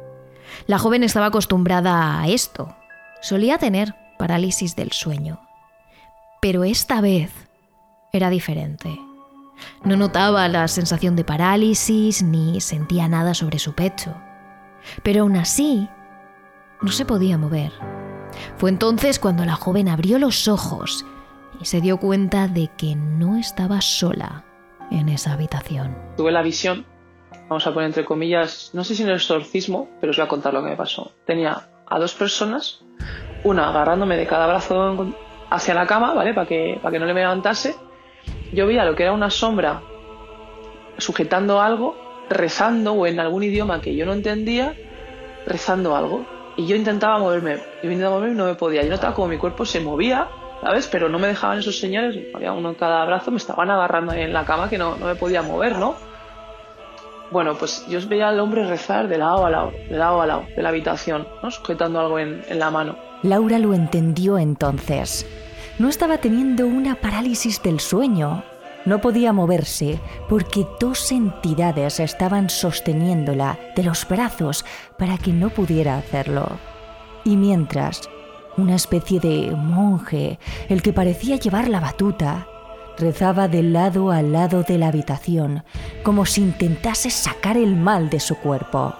La 0.66 0.78
joven 0.78 1.02
estaba 1.02 1.26
acostumbrada 1.26 2.20
a 2.20 2.28
esto. 2.28 2.76
Solía 3.22 3.56
tener 3.56 3.94
parálisis 4.18 4.76
del 4.76 4.92
sueño. 4.92 5.40
Pero 6.42 6.64
esta 6.64 7.00
vez 7.00 7.30
era 8.12 8.28
diferente. 8.28 9.05
No 9.84 9.96
notaba 9.96 10.48
la 10.48 10.68
sensación 10.68 11.16
de 11.16 11.24
parálisis 11.24 12.22
ni 12.22 12.60
sentía 12.60 13.08
nada 13.08 13.34
sobre 13.34 13.58
su 13.58 13.74
pecho. 13.74 14.14
Pero 15.02 15.22
aún 15.22 15.36
así, 15.36 15.88
no 16.80 16.92
se 16.92 17.04
podía 17.04 17.38
mover. 17.38 17.72
Fue 18.56 18.70
entonces 18.70 19.18
cuando 19.18 19.44
la 19.44 19.54
joven 19.54 19.88
abrió 19.88 20.18
los 20.18 20.48
ojos 20.48 21.04
y 21.60 21.64
se 21.64 21.80
dio 21.80 21.98
cuenta 21.98 22.48
de 22.48 22.70
que 22.76 22.94
no 22.96 23.36
estaba 23.36 23.80
sola 23.80 24.44
en 24.90 25.08
esa 25.08 25.32
habitación. 25.32 25.96
Tuve 26.16 26.32
la 26.32 26.42
visión, 26.42 26.84
vamos 27.48 27.66
a 27.66 27.72
poner 27.72 27.88
entre 27.88 28.04
comillas, 28.04 28.70
no 28.72 28.84
sé 28.84 28.94
si 28.94 29.02
en 29.02 29.08
el 29.08 29.16
exorcismo, 29.16 29.88
pero 30.00 30.10
os 30.10 30.16
voy 30.16 30.24
a 30.24 30.28
contar 30.28 30.54
lo 30.54 30.62
que 30.62 30.70
me 30.70 30.76
pasó. 30.76 31.12
Tenía 31.24 31.68
a 31.86 31.98
dos 31.98 32.14
personas, 32.14 32.84
una 33.44 33.68
agarrándome 33.68 34.16
de 34.16 34.26
cada 34.26 34.46
brazo 34.46 35.14
hacia 35.50 35.74
la 35.74 35.86
cama, 35.86 36.14
¿vale? 36.14 36.34
Para 36.34 36.46
que, 36.46 36.80
que 36.90 36.98
no 36.98 37.06
le 37.06 37.14
me 37.14 37.20
levantase, 37.20 37.76
yo 38.52 38.66
veía 38.66 38.84
lo 38.84 38.94
que 38.94 39.02
era 39.02 39.12
una 39.12 39.30
sombra 39.30 39.82
sujetando 40.98 41.60
algo, 41.60 41.96
rezando 42.30 42.92
o 42.92 43.06
en 43.06 43.20
algún 43.20 43.42
idioma 43.42 43.80
que 43.80 43.94
yo 43.94 44.06
no 44.06 44.12
entendía, 44.12 44.74
rezando 45.46 45.96
algo. 45.96 46.24
Y 46.56 46.66
yo 46.66 46.74
intentaba 46.74 47.18
moverme, 47.18 47.58
yo 47.82 47.90
intentaba 47.90 48.16
moverme 48.16 48.34
y 48.34 48.38
no 48.38 48.46
me 48.46 48.54
podía. 48.54 48.82
Yo 48.82 48.90
notaba 48.90 49.14
como 49.14 49.28
mi 49.28 49.36
cuerpo 49.36 49.66
se 49.66 49.80
movía, 49.80 50.28
¿sabes? 50.62 50.88
Pero 50.88 51.08
no 51.08 51.18
me 51.18 51.26
dejaban 51.26 51.58
esos 51.58 51.78
señores, 51.78 52.16
había 52.34 52.52
uno 52.52 52.70
en 52.70 52.74
cada 52.76 53.04
brazo, 53.04 53.30
me 53.30 53.36
estaban 53.36 53.70
agarrando 53.70 54.12
ahí 54.12 54.22
en 54.22 54.32
la 54.32 54.44
cama 54.44 54.70
que 54.70 54.78
no, 54.78 54.96
no 54.96 55.06
me 55.06 55.16
podía 55.16 55.42
mover, 55.42 55.78
¿no? 55.78 55.96
Bueno, 57.30 57.54
pues 57.58 57.84
yo 57.88 57.98
veía 58.08 58.28
al 58.28 58.40
hombre 58.40 58.66
rezar 58.66 59.08
de 59.08 59.18
lado 59.18 59.44
a 59.44 59.50
lado, 59.50 59.72
de 59.90 59.96
lado 59.98 60.22
a 60.22 60.26
lado, 60.26 60.44
de 60.54 60.62
la 60.62 60.68
habitación, 60.68 61.26
¿no? 61.42 61.50
sujetando 61.50 61.98
algo 62.00 62.18
en, 62.18 62.42
en 62.48 62.58
la 62.58 62.70
mano. 62.70 62.96
Laura 63.22 63.58
lo 63.58 63.74
entendió 63.74 64.38
entonces 64.38 65.26
no 65.78 65.88
estaba 65.88 66.18
teniendo 66.18 66.66
una 66.66 66.94
parálisis 66.96 67.62
del 67.62 67.80
sueño. 67.80 68.44
No 68.84 69.00
podía 69.00 69.32
moverse 69.32 70.00
porque 70.28 70.66
dos 70.80 71.10
entidades 71.12 72.00
estaban 72.00 72.48
sosteniéndola 72.48 73.58
de 73.74 73.82
los 73.82 74.06
brazos 74.08 74.64
para 74.96 75.18
que 75.18 75.32
no 75.32 75.50
pudiera 75.50 75.98
hacerlo. 75.98 76.58
Y 77.24 77.36
mientras, 77.36 78.08
una 78.56 78.76
especie 78.76 79.20
de 79.20 79.50
monje, 79.50 80.38
el 80.68 80.82
que 80.82 80.92
parecía 80.92 81.36
llevar 81.36 81.68
la 81.68 81.80
batuta, 81.80 82.46
rezaba 82.96 83.48
de 83.48 83.62
lado 83.62 84.10
a 84.10 84.22
lado 84.22 84.62
de 84.62 84.78
la 84.78 84.88
habitación, 84.88 85.64
como 86.02 86.24
si 86.24 86.40
intentase 86.42 87.10
sacar 87.10 87.56
el 87.56 87.76
mal 87.76 88.08
de 88.08 88.20
su 88.20 88.36
cuerpo. 88.36 88.94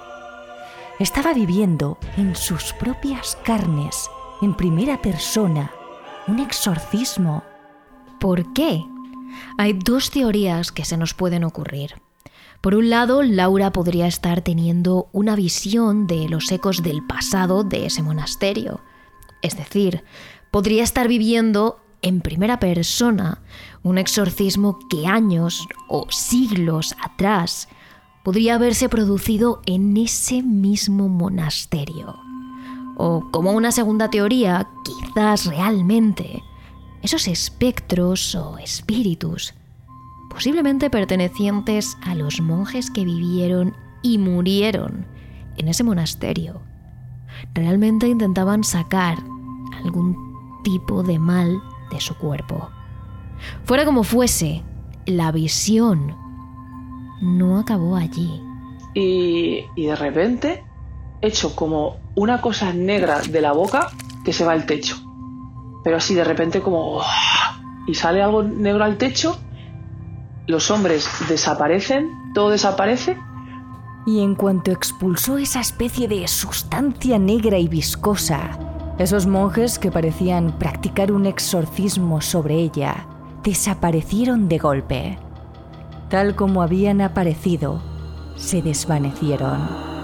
Estaba 0.99 1.33
viviendo 1.33 1.99
en 2.17 2.35
sus 2.35 2.73
propias 2.73 3.39
carnes, 3.45 4.11
en 4.43 4.55
primera 4.55 5.01
persona, 5.01 5.71
un 6.29 6.41
exorcismo. 6.41 7.43
¿Por 8.21 8.53
qué? 8.53 8.83
Hay 9.59 9.73
dos 9.75 10.11
teorías 10.11 10.73
que 10.73 10.85
se 10.85 10.97
nos 10.97 11.15
pueden 11.15 11.45
ocurrir. 11.45 11.95
Por 12.61 12.75
un 12.75 12.91
lado, 12.91 13.23
Laura 13.23 13.73
podría 13.73 14.07
estar 14.07 14.41
teniendo 14.41 15.09
una 15.13 15.37
visión 15.37 16.07
de 16.07 16.29
los 16.29 16.51
ecos 16.51 16.83
del 16.83 17.07
pasado 17.07 17.63
de 17.63 17.87
ese 17.87 18.03
monasterio. 18.03 18.81
Es 19.43 19.57
decir, 19.57 20.03
podría 20.51 20.83
estar 20.83 21.07
viviendo 21.07 21.81
en 22.03 22.21
primera 22.21 22.59
persona 22.59 23.43
un 23.83 23.99
exorcismo 23.99 24.79
que 24.89 25.07
años 25.07 25.67
o 25.89 26.07
siglos 26.11 26.95
atrás 27.03 27.69
podría 28.25 28.57
haberse 28.57 28.89
producido 28.89 29.61
en 29.67 29.97
ese 29.97 30.43
mismo 30.43 31.09
monasterio. 31.09 32.26
O 32.97 33.29
como 33.31 33.53
una 33.53 33.73
segunda 33.73 34.09
teoría, 34.09 34.69
quizás 34.85 35.47
realmente, 35.47 36.43
esos 37.03 37.29
espectros 37.29 38.35
o 38.35 38.59
espíritus, 38.59 39.55
posiblemente 40.31 40.91
pertenecientes 40.91 41.97
a 42.03 42.15
los 42.15 42.41
monjes 42.41 42.91
que 42.91 43.05
vivieron 43.05 43.77
y 44.03 44.19
murieron 44.19 45.07
en 45.59 45.69
ese 45.69 45.85
monasterio, 45.85 46.63
realmente 47.55 48.09
intentaban 48.09 48.65
sacar 48.65 49.19
algún 49.85 50.17
tipo 50.65 51.03
de 51.03 51.19
mal 51.19 51.63
de 51.91 52.01
su 52.01 52.15
cuerpo. 52.17 52.71
Fuera 53.65 53.85
como 53.85 54.03
fuese, 54.03 54.63
la 55.05 55.33
visión 55.33 56.17
no 57.21 57.59
acabó 57.59 57.97
allí. 57.97 58.43
Y, 58.95 59.65
y 59.75 59.87
de 59.87 59.97
repente, 59.97 60.65
hecho 61.21 61.55
como 61.55 62.06
una 62.17 62.41
cosa 62.41 62.73
negra 62.73 63.21
de 63.21 63.41
la 63.41 63.53
boca 63.53 63.93
que 64.25 64.33
se 64.33 64.45
va 64.45 64.53
al 64.53 64.67
techo. 64.67 64.97
Pero 65.85 65.99
así 65.99 66.15
de 66.15 66.25
repente 66.25 66.61
como... 66.61 67.03
Y 67.87 67.95
sale 67.95 68.21
algo 68.21 68.43
negro 68.43 68.83
al 68.83 68.99
techo, 68.99 69.39
los 70.49 70.71
hombres 70.73 71.09
desaparecen, 71.29 72.11
todo 72.35 72.51
desaparece. 72.51 73.17
Y 74.07 74.23
en 74.23 74.35
cuanto 74.35 74.73
expulsó 74.73 75.39
esa 75.39 75.61
especie 75.61 76.09
de 76.09 76.27
sustancia 76.27 77.19
negra 77.19 77.59
y 77.59 77.69
viscosa, 77.69 78.59
esos 78.99 79.27
monjes 79.27 79.79
que 79.79 79.93
parecían 79.93 80.59
practicar 80.59 81.13
un 81.13 81.27
exorcismo 81.27 82.21
sobre 82.21 82.55
ella 82.55 83.07
desaparecieron 83.45 84.49
de 84.49 84.59
golpe. 84.59 85.19
Tal 86.09 86.35
como 86.35 86.63
habían 86.63 87.01
aparecido, 87.01 87.81
se 88.37 88.63
desvanecieron. 88.63 89.96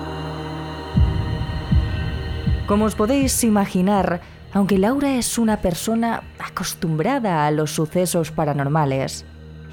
Como 2.66 2.84
os 2.84 2.94
podéis 2.94 3.42
imaginar, 3.42 4.20
aunque 4.52 4.78
Laura 4.78 5.16
es 5.16 5.36
una 5.36 5.60
persona 5.60 6.22
acostumbrada 6.38 7.46
a 7.46 7.50
los 7.50 7.72
sucesos 7.72 8.30
paranormales, 8.30 9.24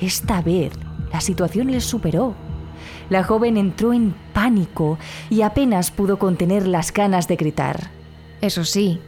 esta 0.02 0.42
vez 0.42 0.74
la 1.14 1.22
situación 1.22 1.72
le 1.72 1.82
superó. 1.82 2.34
La 3.10 3.24
joven 3.24 3.58
entró 3.58 3.94
en 3.94 4.16
pánico 4.34 4.98
y 5.30 5.44
apenas 5.44 5.92
pudo 5.92 6.18
contener 6.18 6.68
las 6.68 6.92
ganas 6.92 7.28
de 7.28 7.36
gritar. 7.36 7.92
Eso 8.42 8.66
sí, 8.66 9.00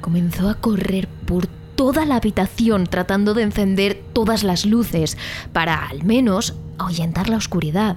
comenzó 0.00 0.48
a 0.48 0.54
correr 0.54 1.08
por 1.26 1.46
toda 1.76 2.04
la 2.04 2.16
habitación 2.16 2.84
tratando 2.86 3.32
de 3.32 3.42
encender 3.42 4.02
todas 4.12 4.44
las 4.44 4.66
luces 4.66 5.16
para 5.52 5.86
al 5.86 6.04
menos 6.04 6.56
ahuyentar 6.78 7.30
la 7.30 7.38
oscuridad. 7.38 7.96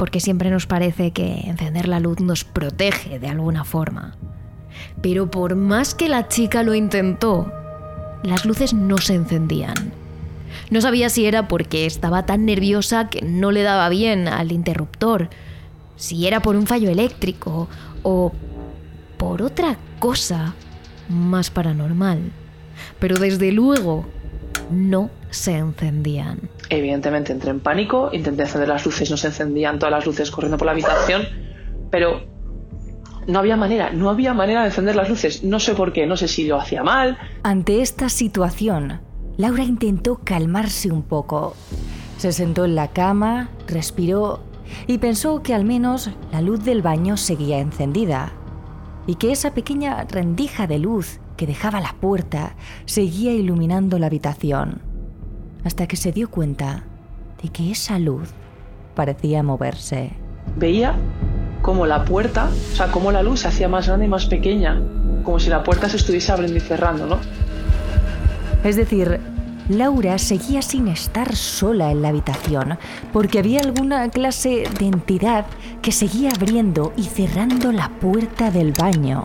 Porque 0.00 0.18
siempre 0.18 0.48
nos 0.48 0.64
parece 0.64 1.10
que 1.10 1.40
encender 1.40 1.86
la 1.86 2.00
luz 2.00 2.20
nos 2.20 2.42
protege 2.42 3.18
de 3.18 3.28
alguna 3.28 3.64
forma. 3.64 4.16
Pero 5.02 5.30
por 5.30 5.56
más 5.56 5.94
que 5.94 6.08
la 6.08 6.26
chica 6.26 6.62
lo 6.62 6.74
intentó, 6.74 7.52
las 8.22 8.46
luces 8.46 8.72
no 8.72 8.96
se 8.96 9.16
encendían. 9.16 9.92
No 10.70 10.80
sabía 10.80 11.10
si 11.10 11.26
era 11.26 11.48
porque 11.48 11.84
estaba 11.84 12.24
tan 12.24 12.46
nerviosa 12.46 13.10
que 13.10 13.20
no 13.20 13.52
le 13.52 13.62
daba 13.62 13.90
bien 13.90 14.26
al 14.26 14.52
interruptor, 14.52 15.28
si 15.96 16.26
era 16.26 16.40
por 16.40 16.56
un 16.56 16.66
fallo 16.66 16.88
eléctrico 16.88 17.68
o 18.02 18.32
por 19.18 19.42
otra 19.42 19.76
cosa 19.98 20.54
más 21.10 21.50
paranormal. 21.50 22.32
Pero 23.00 23.18
desde 23.18 23.52
luego 23.52 24.06
no 24.70 25.10
se 25.30 25.56
encendían. 25.56 26.48
Evidentemente 26.68 27.32
entré 27.32 27.50
en 27.50 27.60
pánico, 27.60 28.10
intenté 28.12 28.42
encender 28.42 28.68
las 28.68 28.84
luces, 28.84 29.10
no 29.10 29.16
se 29.16 29.28
encendían 29.28 29.78
todas 29.78 29.92
las 29.92 30.06
luces 30.06 30.30
corriendo 30.30 30.56
por 30.56 30.66
la 30.66 30.72
habitación, 30.72 31.22
pero 31.90 32.22
no 33.26 33.38
había 33.38 33.56
manera, 33.56 33.90
no 33.92 34.10
había 34.10 34.34
manera 34.34 34.62
de 34.62 34.68
encender 34.68 34.96
las 34.96 35.08
luces. 35.08 35.44
No 35.44 35.60
sé 35.60 35.74
por 35.74 35.92
qué, 35.92 36.06
no 36.06 36.16
sé 36.16 36.28
si 36.28 36.46
lo 36.46 36.56
hacía 36.56 36.82
mal. 36.82 37.18
Ante 37.42 37.80
esta 37.82 38.08
situación, 38.08 39.00
Laura 39.36 39.62
intentó 39.62 40.20
calmarse 40.24 40.90
un 40.90 41.02
poco. 41.02 41.54
Se 42.18 42.32
sentó 42.32 42.64
en 42.64 42.74
la 42.74 42.88
cama, 42.88 43.50
respiró 43.66 44.40
y 44.86 44.98
pensó 44.98 45.42
que 45.42 45.54
al 45.54 45.64
menos 45.64 46.10
la 46.32 46.42
luz 46.42 46.64
del 46.64 46.82
baño 46.82 47.16
seguía 47.16 47.58
encendida 47.58 48.32
y 49.06 49.14
que 49.16 49.32
esa 49.32 49.54
pequeña 49.54 50.04
rendija 50.04 50.66
de 50.66 50.78
luz 50.78 51.19
que 51.40 51.46
dejaba 51.46 51.80
la 51.80 51.94
puerta 51.98 52.54
seguía 52.84 53.32
iluminando 53.32 53.98
la 53.98 54.08
habitación, 54.08 54.82
hasta 55.64 55.86
que 55.86 55.96
se 55.96 56.12
dio 56.12 56.30
cuenta 56.30 56.84
de 57.42 57.48
que 57.48 57.70
esa 57.70 57.98
luz 57.98 58.28
parecía 58.94 59.42
moverse. 59.42 60.10
Veía 60.58 60.96
como 61.62 61.86
la 61.86 62.04
puerta, 62.04 62.50
o 62.50 62.76
sea, 62.76 62.92
como 62.92 63.10
la 63.10 63.22
luz 63.22 63.40
se 63.40 63.48
hacía 63.48 63.68
más 63.68 63.86
grande 63.86 64.04
y 64.04 64.08
más 64.10 64.26
pequeña, 64.26 64.82
como 65.24 65.40
si 65.40 65.48
la 65.48 65.64
puerta 65.64 65.88
se 65.88 65.96
estuviese 65.96 66.30
abriendo 66.30 66.58
y 66.58 66.60
cerrando, 66.60 67.06
¿no? 67.06 67.16
Es 68.62 68.76
decir, 68.76 69.18
Laura 69.70 70.18
seguía 70.18 70.60
sin 70.60 70.88
estar 70.88 71.34
sola 71.34 71.90
en 71.90 72.02
la 72.02 72.08
habitación, 72.08 72.76
porque 73.14 73.38
había 73.38 73.60
alguna 73.60 74.10
clase 74.10 74.64
de 74.78 74.84
entidad 74.84 75.46
que 75.80 75.90
seguía 75.90 76.32
abriendo 76.36 76.92
y 76.98 77.04
cerrando 77.04 77.72
la 77.72 77.88
puerta 77.88 78.50
del 78.50 78.72
baño. 78.72 79.24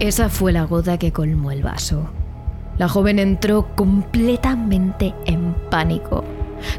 Esa 0.00 0.30
fue 0.30 0.50
la 0.50 0.64
gota 0.64 0.96
que 0.96 1.12
colmó 1.12 1.50
el 1.50 1.62
vaso. 1.62 2.08
La 2.78 2.88
joven 2.88 3.18
entró 3.18 3.68
completamente 3.76 5.14
en 5.26 5.54
pánico. 5.70 6.24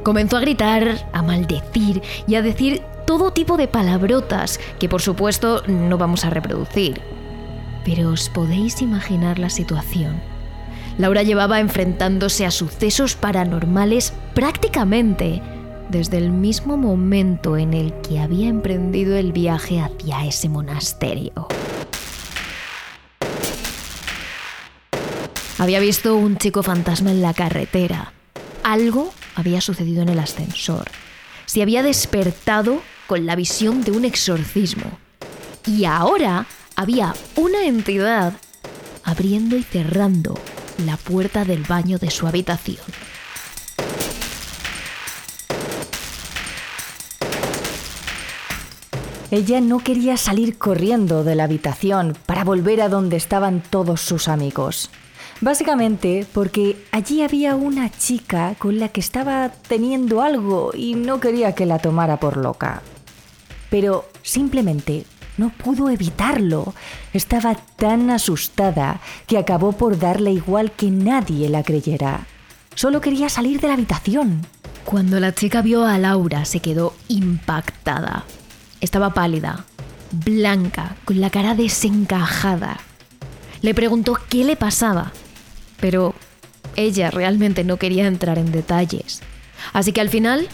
Comenzó 0.02 0.38
a 0.38 0.40
gritar, 0.40 1.08
a 1.14 1.22
maldecir 1.22 2.02
y 2.26 2.34
a 2.34 2.42
decir 2.42 2.82
todo 3.06 3.32
tipo 3.32 3.58
de 3.58 3.68
palabrotas 3.68 4.60
que 4.80 4.90
por 4.90 5.04
supuesto 5.04 5.62
no 5.68 6.00
vamos 6.00 6.26
a 6.26 6.32
reproducir. 6.32 7.00
Pero 7.86 8.10
os 8.10 8.28
podéis 8.28 8.82
imaginar 8.82 9.38
la 9.38 9.52
situación. 9.52 10.20
Laura 10.98 11.22
llevaba 11.22 11.60
enfrentándose 11.60 12.48
a 12.48 12.52
sucesos 12.52 13.14
paranormales 13.14 14.14
prácticamente 14.34 15.44
desde 15.90 16.18
el 16.18 16.32
mismo 16.32 16.76
momento 16.76 17.56
en 17.56 17.76
el 17.76 17.94
que 18.02 18.20
había 18.20 18.48
emprendido 18.48 19.16
el 19.16 19.32
viaje 19.32 19.80
hacia 19.80 20.26
ese 20.26 20.50
monasterio. 20.50 21.48
Había 25.62 25.80
visto 25.80 26.16
un 26.16 26.40
chico 26.40 26.64
fantasma 26.64 27.12
en 27.12 27.22
la 27.22 27.36
carretera. 27.36 28.14
Algo 28.64 29.14
había 29.36 29.62
sucedido 29.62 30.02
en 30.02 30.10
el 30.10 30.18
ascensor. 30.18 30.90
Se 31.46 31.62
había 31.62 31.84
despertado 31.84 32.82
con 33.06 33.28
la 33.28 33.36
visión 33.36 33.84
de 33.84 33.92
un 33.92 34.04
exorcismo. 34.04 34.98
Y 35.68 35.86
ahora 35.86 36.48
había 36.76 37.14
una 37.36 37.64
entidad 37.64 38.34
abriendo 39.04 39.56
y 39.56 39.62
cerrando 39.62 40.34
la 40.84 40.98
puerta 40.98 41.46
del 41.46 41.62
baño 41.62 42.00
de 42.00 42.10
su 42.10 42.26
habitación. 42.26 42.82
Ella 49.30 49.62
no 49.62 49.78
quería 49.78 50.18
salir 50.18 50.58
corriendo 50.58 51.24
de 51.24 51.36
la 51.36 51.44
habitación 51.44 52.18
para 52.26 52.44
volver 52.44 52.82
a 52.82 52.90
donde 52.90 53.18
estaban 53.18 53.62
todos 53.62 54.02
sus 54.02 54.28
amigos. 54.28 54.90
Básicamente 55.42 56.28
porque 56.34 56.78
allí 56.92 57.24
había 57.24 57.56
una 57.56 57.90
chica 57.90 58.54
con 58.60 58.80
la 58.80 58.90
que 58.90 59.00
estaba 59.00 59.50
teniendo 59.50 60.22
algo 60.22 60.72
y 60.72 60.94
no 60.94 61.20
quería 61.20 61.56
que 61.56 61.66
la 61.66 61.80
tomara 61.80 62.20
por 62.20 62.38
loca. 62.38 62.84
Pero 63.72 64.08
simplemente 64.22 65.04
no 65.38 65.50
pudo 65.50 65.90
evitarlo. 65.90 66.76
Estaba 67.12 67.56
tan 67.56 68.12
asustada 68.12 69.02
que 69.26 69.40
acabó 69.40 69.72
por 69.72 69.98
darle 69.98 70.32
igual 70.32 70.72
que 70.72 70.92
nadie 70.92 71.50
la 71.50 71.64
creyera. 71.64 72.28
Solo 72.76 73.02
quería 73.02 73.28
salir 73.28 73.60
de 73.60 73.68
la 73.68 73.74
habitación. 73.74 74.46
Cuando 74.86 75.20
la 75.20 75.34
chica 75.34 75.64
vio 75.64 75.86
a 75.86 75.98
Laura 75.98 76.46
se 76.46 76.60
quedó 76.60 76.94
impactada. 77.08 78.26
Estaba 78.80 79.16
pálida, 79.16 79.66
blanca, 80.12 80.96
con 81.04 81.20
la 81.20 81.32
cara 81.32 81.56
desencajada. 81.56 82.78
Le 83.62 83.74
preguntó 83.74 84.18
qué 84.30 84.44
le 84.44 84.56
pasaba, 84.56 85.12
pero 85.82 86.16
ella 86.78 87.12
realmente 87.12 87.66
no 87.66 87.78
quería 87.78 88.08
entrar 88.08 88.38
en 88.38 88.52
detalles. 88.52 89.22
Así 89.74 89.92
que 89.92 90.02
al 90.02 90.10
final, 90.10 90.48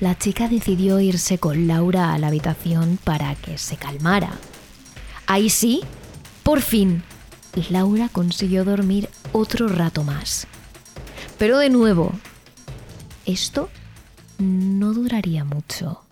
la 0.00 0.16
chica 0.16 0.48
decidió 0.48 1.00
irse 1.00 1.38
con 1.38 1.66
Laura 1.66 2.14
a 2.14 2.18
la 2.18 2.28
habitación 2.28 2.98
para 3.04 3.34
que 3.34 3.58
se 3.58 3.76
calmara. 3.76 4.32
Ahí 5.26 5.50
sí, 5.50 5.82
por 6.42 6.62
fin, 6.62 7.02
Laura 7.68 8.08
consiguió 8.08 8.64
dormir 8.64 9.08
otro 9.32 9.68
rato 9.68 10.04
más. 10.04 10.46
Pero 11.38 11.58
de 11.58 11.70
nuevo, 11.70 12.12
esto 13.26 13.68
no 14.38 14.92
duraría 14.92 15.44
mucho. 15.44 16.02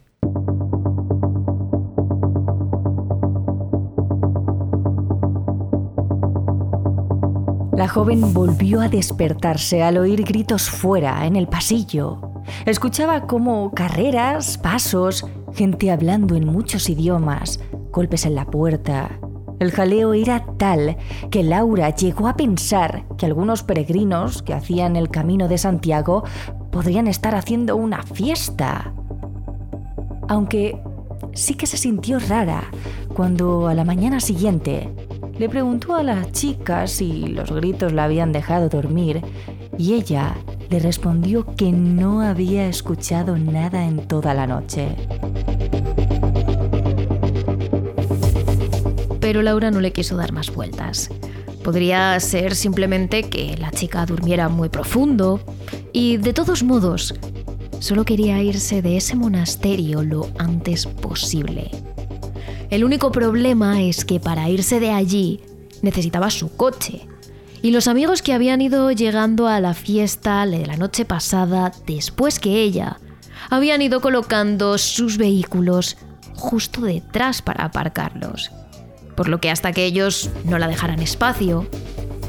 La 7.79 7.87
joven 7.87 8.35
volvió 8.35 8.81
a 8.81 8.89
despertarse 8.89 9.85
al 9.85 9.99
oír 9.99 10.25
gritos 10.25 10.69
fuera, 10.69 11.25
en 11.27 11.37
el 11.37 11.47
pasillo. 11.47 12.43
Escuchaba 12.67 13.29
como 13.29 13.71
carreras, 13.71 14.59
pasos, 14.59 15.25
gente 15.55 15.93
hablando 15.93 16.35
en 16.35 16.45
muchos 16.45 16.91
idiomas, 16.91 17.61
golpes 17.93 18.27
en 18.27 18.35
la 18.35 18.47
puerta. 18.47 19.21
El 19.61 19.71
jaleo 19.71 20.13
era 20.13 20.45
tal 20.57 20.97
que 21.31 21.45
Laura 21.45 21.95
llegó 21.95 22.27
a 22.27 22.35
pensar 22.35 23.05
que 23.17 23.27
algunos 23.27 23.63
peregrinos 23.63 24.43
que 24.43 24.55
hacían 24.55 24.97
el 24.97 25.09
camino 25.09 25.47
de 25.47 25.59
Santiago 25.59 26.25
podrían 26.73 27.07
estar 27.07 27.37
haciendo 27.37 27.77
una 27.77 28.03
fiesta. 28.03 28.93
Aunque 30.27 30.83
sí 31.33 31.55
que 31.55 31.69
se 31.69 31.77
sintió 31.77 32.19
rara 32.19 32.65
cuando 33.15 33.69
a 33.69 33.75
la 33.75 33.85
mañana 33.85 34.19
siguiente 34.19 34.93
le 35.39 35.49
preguntó 35.49 35.95
a 35.95 36.03
la 36.03 36.31
chica 36.33 36.87
si 36.87 37.29
los 37.29 37.51
gritos 37.53 37.93
la 37.93 38.05
habían 38.05 38.33
dejado 38.33 38.69
dormir 38.69 39.23
y 39.79 39.95
ella 39.95 40.35
le 40.69 40.81
respondió 40.81 41.47
que 41.55 41.71
no 41.71 42.21
había 42.21 42.69
escuchado 42.69 43.39
nada 43.39 43.85
en 43.85 44.07
toda 44.09 44.35
la 44.35 44.47
noche. 44.47 44.89
Pero 49.21 49.43
Laura 49.43 49.71
no 49.71 49.81
le 49.81 49.93
quiso 49.93 50.17
dar 50.17 50.33
más 50.33 50.53
vueltas. 50.53 51.11
Podría 51.63 52.19
ser 52.19 52.55
simplemente 52.55 53.25
que 53.25 53.57
la 53.59 53.71
chica 53.71 54.07
durmiera 54.07 54.49
muy 54.49 54.69
profundo 54.69 55.41
y 55.93 56.17
de 56.17 56.33
todos 56.33 56.63
modos, 56.63 57.15
solo 57.79 58.05
quería 58.05 58.43
irse 58.43 58.83
de 58.83 58.97
ese 58.97 59.15
monasterio 59.17 60.03
lo 60.03 60.29
antes 60.39 60.87
posible. 60.87 61.71
El 62.71 62.85
único 62.85 63.11
problema 63.11 63.81
es 63.81 64.05
que 64.05 64.21
para 64.21 64.51
irse 64.51 64.79
de 64.79 64.91
allí 64.91 65.41
necesitaba 65.81 66.31
su 66.31 66.55
coche. 66.55 67.09
Y 67.63 67.71
los 67.71 67.89
amigos 67.89 68.21
que 68.21 68.35
habían 68.35 68.61
ido 68.61 68.93
llegando 68.93 69.49
a 69.49 69.59
la 69.61 69.73
fiesta 69.73 70.45
de 70.45 70.67
la 70.67 70.77
noche 70.77 71.07
pasada, 71.07 71.73
después 71.87 72.39
que 72.39 72.61
ella, 72.61 72.99
habían 73.49 73.81
ido 73.81 74.03
colocando 74.03 74.77
sus 74.77 75.17
vehículos 75.17 75.97
justo 76.35 76.83
detrás 76.83 77.41
para 77.41 77.65
aparcarlos. 77.65 78.51
Por 79.17 79.29
lo 79.29 79.41
que 79.41 79.51
hasta 79.51 79.73
que 79.73 79.87
ellos 79.87 80.29
no 80.45 80.59
la 80.59 80.69
dejaran 80.69 81.01
espacio, 81.01 81.67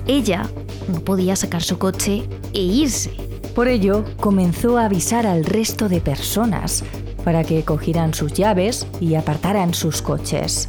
ella 0.07 0.49
no 0.87 1.01
podía 1.01 1.35
sacar 1.35 1.63
su 1.63 1.77
coche 1.77 2.23
e 2.53 2.61
irse. 2.61 3.11
Por 3.53 3.67
ello, 3.67 4.05
comenzó 4.17 4.77
a 4.77 4.85
avisar 4.85 5.27
al 5.27 5.43
resto 5.43 5.89
de 5.89 5.99
personas 5.99 6.85
para 7.23 7.43
que 7.43 7.63
cogieran 7.63 8.13
sus 8.13 8.33
llaves 8.33 8.87
y 8.99 9.15
apartaran 9.15 9.73
sus 9.73 10.01
coches. 10.01 10.67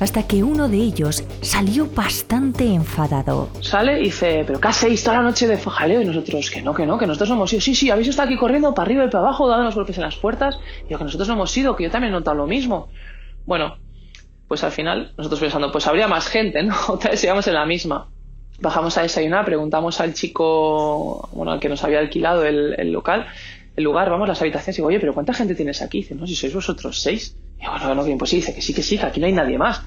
Hasta 0.00 0.26
que 0.26 0.42
uno 0.42 0.68
de 0.68 0.78
ellos 0.78 1.22
salió 1.42 1.86
bastante 1.94 2.64
enfadado. 2.72 3.50
Sale 3.60 4.00
y 4.00 4.04
dice, 4.04 4.44
pero 4.46 4.58
¿qué 4.58 4.68
hacéis 4.68 5.04
toda 5.04 5.18
la 5.18 5.22
noche 5.24 5.46
de 5.46 5.58
fojaleo? 5.58 6.00
Y 6.00 6.06
nosotros, 6.06 6.50
que 6.50 6.62
no, 6.62 6.72
que 6.72 6.86
no, 6.86 6.96
que 6.96 7.06
nosotros 7.06 7.28
no 7.28 7.34
hemos 7.34 7.52
ido. 7.52 7.60
Sí, 7.60 7.74
sí, 7.74 7.90
habéis 7.90 8.08
estado 8.08 8.28
aquí 8.28 8.38
corriendo 8.38 8.72
para 8.72 8.86
arriba 8.86 9.04
y 9.04 9.10
para 9.10 9.24
abajo, 9.24 9.46
dando 9.46 9.64
los 9.64 9.74
golpes 9.74 9.98
en 9.98 10.04
las 10.04 10.16
puertas. 10.16 10.58
Y 10.86 10.92
yo, 10.92 10.96
que 10.96 11.04
nosotros 11.04 11.28
no 11.28 11.34
hemos 11.34 11.54
ido, 11.54 11.76
que 11.76 11.84
yo 11.84 11.90
también 11.90 12.14
he 12.14 12.16
notado 12.16 12.38
lo 12.38 12.46
mismo. 12.46 12.88
Bueno, 13.44 13.76
pues 14.48 14.64
al 14.64 14.72
final, 14.72 15.12
nosotros 15.18 15.38
pensando, 15.38 15.70
pues 15.70 15.86
habría 15.86 16.08
más 16.08 16.28
gente, 16.28 16.62
¿no? 16.62 16.74
Otra 16.88 17.10
vez 17.10 17.22
en 17.24 17.54
la 17.54 17.66
misma. 17.66 18.08
Bajamos 18.58 18.96
a 18.96 19.02
desayunar, 19.02 19.44
preguntamos 19.44 20.00
al 20.00 20.14
chico, 20.14 21.28
bueno, 21.32 21.52
al 21.52 21.60
que 21.60 21.68
nos 21.68 21.84
había 21.84 21.98
alquilado 21.98 22.44
el 22.44 22.92
local, 22.92 23.26
el 23.80 23.84
lugar, 23.84 24.10
vamos, 24.10 24.28
las 24.28 24.40
habitaciones, 24.40 24.76
y 24.76 24.80
digo, 24.80 24.88
oye, 24.88 25.00
pero 25.00 25.14
¿cuánta 25.14 25.34
gente 25.34 25.54
tienes 25.54 25.82
aquí? 25.82 25.98
Dice, 25.98 26.14
no, 26.14 26.26
si 26.26 26.36
sois 26.36 26.54
vosotros 26.54 27.00
seis. 27.00 27.36
Y 27.58 27.64
yo, 27.64 27.70
bueno, 27.70 27.94
no, 27.94 28.04
que 28.04 28.10
imposible. 28.10 28.40
Dice 28.42 28.54
que 28.54 28.62
sí, 28.62 28.74
que 28.74 28.82
sí, 28.82 28.98
que 28.98 29.06
aquí 29.06 29.20
no 29.20 29.26
hay 29.26 29.32
nadie 29.32 29.58
más. 29.58 29.82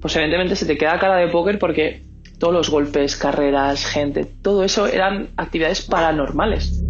Pues 0.00 0.14
evidentemente 0.16 0.56
se 0.56 0.66
te 0.66 0.76
queda 0.76 0.98
cara 0.98 1.16
de 1.16 1.28
póker 1.28 1.58
porque 1.58 2.02
todos 2.38 2.54
los 2.54 2.70
golpes, 2.70 3.16
carreras, 3.16 3.84
gente, 3.84 4.24
todo 4.24 4.64
eso 4.64 4.86
eran 4.86 5.28
actividades 5.36 5.82
paranormales. 5.82 6.82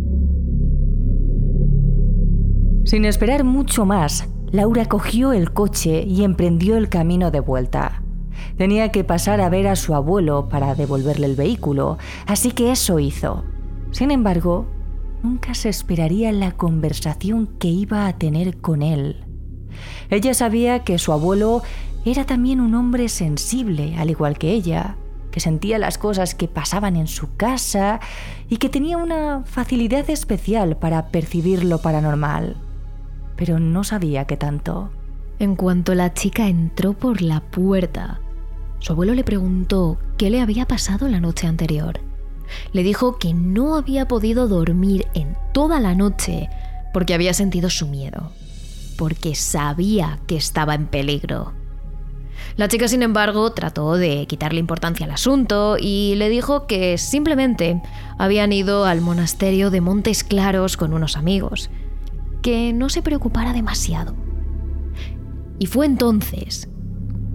Sin 2.84 3.04
esperar 3.04 3.44
mucho 3.44 3.84
más, 3.84 4.28
Laura 4.50 4.86
cogió 4.86 5.32
el 5.32 5.52
coche 5.52 6.04
y 6.06 6.24
emprendió 6.24 6.76
el 6.76 6.88
camino 6.88 7.30
de 7.30 7.40
vuelta. 7.40 8.02
Tenía 8.56 8.90
que 8.90 9.04
pasar 9.04 9.40
a 9.40 9.48
ver 9.48 9.66
a 9.66 9.76
su 9.76 9.94
abuelo 9.94 10.48
para 10.48 10.74
devolverle 10.74 11.26
el 11.26 11.36
vehículo, 11.36 11.98
así 12.26 12.52
que 12.52 12.72
eso 12.72 12.98
hizo. 12.98 13.44
Sin 13.90 14.10
embargo, 14.10 14.66
nunca 15.22 15.54
se 15.54 15.68
esperaría 15.68 16.32
la 16.32 16.52
conversación 16.52 17.46
que 17.58 17.68
iba 17.68 18.06
a 18.06 18.18
tener 18.18 18.58
con 18.58 18.82
él. 18.82 19.24
Ella 20.10 20.34
sabía 20.34 20.84
que 20.84 20.98
su 20.98 21.12
abuelo 21.12 21.62
era 22.04 22.24
también 22.24 22.60
un 22.60 22.74
hombre 22.74 23.08
sensible, 23.08 23.96
al 23.98 24.10
igual 24.10 24.38
que 24.38 24.52
ella, 24.52 24.96
que 25.30 25.40
sentía 25.40 25.78
las 25.78 25.98
cosas 25.98 26.34
que 26.34 26.48
pasaban 26.48 26.96
en 26.96 27.06
su 27.06 27.36
casa 27.36 28.00
y 28.48 28.56
que 28.56 28.68
tenía 28.68 28.96
una 28.96 29.42
facilidad 29.44 30.08
especial 30.10 30.76
para 30.76 31.08
percibir 31.08 31.64
lo 31.64 31.78
paranormal. 31.78 32.56
Pero 33.36 33.58
no 33.58 33.84
sabía 33.84 34.24
qué 34.26 34.36
tanto. 34.36 34.90
En 35.38 35.54
cuanto 35.54 35.94
la 35.94 36.14
chica 36.14 36.48
entró 36.48 36.94
por 36.94 37.22
la 37.22 37.40
puerta, 37.40 38.20
su 38.80 38.92
abuelo 38.92 39.14
le 39.14 39.24
preguntó 39.24 39.98
qué 40.16 40.30
le 40.30 40.40
había 40.40 40.66
pasado 40.66 41.08
la 41.08 41.20
noche 41.20 41.46
anterior. 41.46 42.07
Le 42.72 42.82
dijo 42.82 43.18
que 43.18 43.34
no 43.34 43.76
había 43.76 44.08
podido 44.08 44.48
dormir 44.48 45.06
en 45.14 45.36
toda 45.52 45.80
la 45.80 45.94
noche 45.94 46.48
porque 46.92 47.14
había 47.14 47.34
sentido 47.34 47.70
su 47.70 47.86
miedo, 47.86 48.32
porque 48.96 49.34
sabía 49.34 50.20
que 50.26 50.36
estaba 50.36 50.74
en 50.74 50.86
peligro. 50.86 51.52
La 52.56 52.68
chica, 52.68 52.88
sin 52.88 53.02
embargo, 53.02 53.52
trató 53.52 53.94
de 53.94 54.26
quitarle 54.26 54.60
importancia 54.60 55.06
al 55.06 55.12
asunto 55.12 55.76
y 55.80 56.14
le 56.16 56.28
dijo 56.28 56.66
que 56.66 56.98
simplemente 56.98 57.80
habían 58.18 58.52
ido 58.52 58.84
al 58.84 59.00
monasterio 59.00 59.70
de 59.70 59.80
Montes 59.80 60.24
Claros 60.24 60.76
con 60.76 60.92
unos 60.92 61.16
amigos, 61.16 61.70
que 62.42 62.72
no 62.72 62.88
se 62.88 63.02
preocupara 63.02 63.52
demasiado. 63.52 64.14
Y 65.58 65.66
fue 65.66 65.86
entonces 65.86 66.68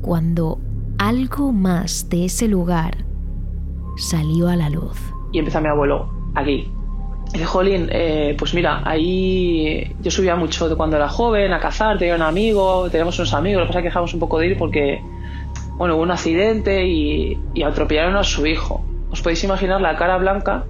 cuando 0.01 0.59
algo 0.97 1.51
más 1.51 2.09
de 2.09 2.25
ese 2.25 2.47
lugar 2.47 3.05
salió 3.97 4.49
a 4.49 4.55
la 4.55 4.69
luz. 4.69 4.97
Y 5.31 5.39
empieza 5.39 5.61
mi 5.61 5.69
abuelo, 5.69 6.09
aquí. 6.35 6.71
Y 7.29 7.33
dice, 7.33 7.45
Jolín, 7.45 7.89
eh, 7.91 8.35
pues 8.37 8.53
mira, 8.53 8.81
ahí 8.85 9.95
yo 10.01 10.11
subía 10.11 10.35
mucho 10.35 10.69
de 10.69 10.75
cuando 10.75 10.97
era 10.97 11.09
joven 11.09 11.53
a 11.53 11.59
cazar, 11.59 11.97
tenía 11.97 12.15
un 12.15 12.21
amigo, 12.21 12.89
teníamos 12.89 13.17
unos 13.17 13.33
amigos, 13.33 13.61
lo 13.61 13.65
que 13.65 13.69
pasa 13.69 13.79
es 13.79 13.83
que 13.83 13.89
dejamos 13.89 14.13
un 14.13 14.19
poco 14.19 14.39
de 14.39 14.47
ir 14.47 14.57
porque, 14.57 15.01
bueno, 15.77 15.95
hubo 15.95 16.03
un 16.03 16.11
accidente 16.11 16.85
y, 16.85 17.39
y 17.53 17.63
atropellaron 17.63 18.15
a 18.15 18.23
su 18.23 18.45
hijo. 18.45 18.85
Os 19.11 19.21
podéis 19.21 19.43
imaginar 19.43 19.81
la 19.81 19.95
cara 19.95 20.17
blanca 20.17 20.65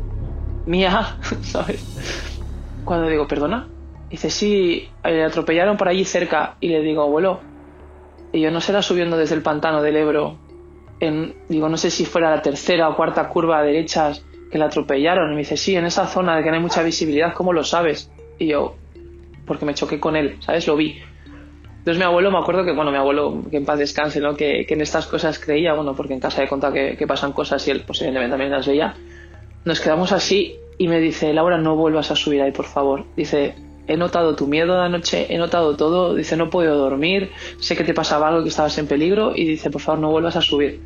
mía, 0.65 1.17
¿sabes? 1.41 1.83
Cuando 2.85 3.07
digo, 3.07 3.27
perdona, 3.27 3.67
dice, 4.09 4.29
sí, 4.29 4.89
le 5.03 5.23
atropellaron 5.23 5.77
por 5.77 5.87
allí 5.87 6.05
cerca. 6.05 6.55
Y 6.59 6.69
le 6.69 6.81
digo, 6.81 7.03
abuelo, 7.03 7.39
y 8.31 8.41
yo 8.41 8.51
no 8.51 8.61
será 8.61 8.81
subiendo 8.81 9.17
desde 9.17 9.35
el 9.35 9.41
pantano 9.41 9.81
del 9.81 9.95
Ebro. 9.95 10.37
Digo, 11.49 11.69
no 11.69 11.77
sé 11.77 11.89
si 11.89 12.05
fuera 12.05 12.29
la 12.29 12.41
tercera 12.41 12.89
o 12.89 12.95
cuarta 12.95 13.27
curva 13.29 13.59
a 13.59 13.63
derechas 13.63 14.23
que 14.51 14.57
la 14.57 14.65
atropellaron. 14.65 15.31
Y 15.31 15.35
me 15.35 15.39
dice, 15.39 15.57
sí, 15.57 15.75
en 15.75 15.85
esa 15.85 16.07
zona 16.07 16.37
de 16.37 16.43
que 16.43 16.49
no 16.49 16.55
hay 16.55 16.61
mucha 16.61 16.83
visibilidad, 16.83 17.33
¿cómo 17.33 17.53
lo 17.53 17.63
sabes? 17.63 18.11
Y 18.37 18.47
yo, 18.47 18.75
porque 19.45 19.65
me 19.65 19.73
choqué 19.73 19.99
con 19.99 20.15
él, 20.15 20.37
¿sabes? 20.39 20.67
Lo 20.67 20.75
vi. 20.75 20.99
Entonces 21.83 21.97
mi 21.97 22.05
abuelo, 22.05 22.31
me 22.31 22.37
acuerdo 22.37 22.63
que, 22.63 22.71
bueno, 22.71 22.91
mi 22.91 22.97
abuelo, 22.97 23.43
que 23.51 23.57
en 23.57 23.65
paz 23.65 23.77
descanse, 23.77 24.21
¿no? 24.21 24.35
Que, 24.35 24.65
en 24.69 24.81
estas 24.81 25.05
cosas 25.05 25.37
creía, 25.37 25.73
bueno, 25.73 25.93
porque 25.95 26.13
en 26.13 26.21
casa 26.21 26.41
he 26.41 26.47
contado 26.47 26.71
que, 26.71 27.05
pasan 27.05 27.33
cosas 27.33 27.67
y 27.67 27.71
él 27.71 27.81
posiblemente 27.81 28.29
también 28.29 28.51
las 28.51 28.65
veía. 28.65 28.93
Nos 29.65 29.81
quedamos 29.81 30.13
así 30.13 30.55
y 30.77 30.87
me 30.87 30.99
dice, 30.99 31.33
Laura, 31.33 31.57
no 31.57 31.75
vuelvas 31.75 32.09
a 32.11 32.15
subir 32.15 32.41
ahí, 32.41 32.51
por 32.51 32.65
favor. 32.65 33.05
Dice, 33.17 33.55
he 33.87 33.97
notado 33.97 34.35
tu 34.35 34.47
miedo 34.47 34.75
de 34.75 34.85
anoche, 34.85 35.27
he 35.29 35.37
notado 35.37 35.75
todo, 35.75 36.15
dice, 36.15 36.37
no 36.37 36.49
puedo 36.49 36.77
dormir, 36.77 37.31
sé 37.59 37.75
que 37.75 37.83
te 37.83 37.93
pasaba 37.93 38.29
algo, 38.29 38.43
que 38.43 38.49
estabas 38.49 38.77
en 38.77 38.87
peligro 38.87 39.33
y 39.35 39.45
dice, 39.45 39.69
por 39.69 39.81
favor, 39.81 39.99
no 39.99 40.11
vuelvas 40.11 40.37
a 40.37 40.41
subir. 40.41 40.81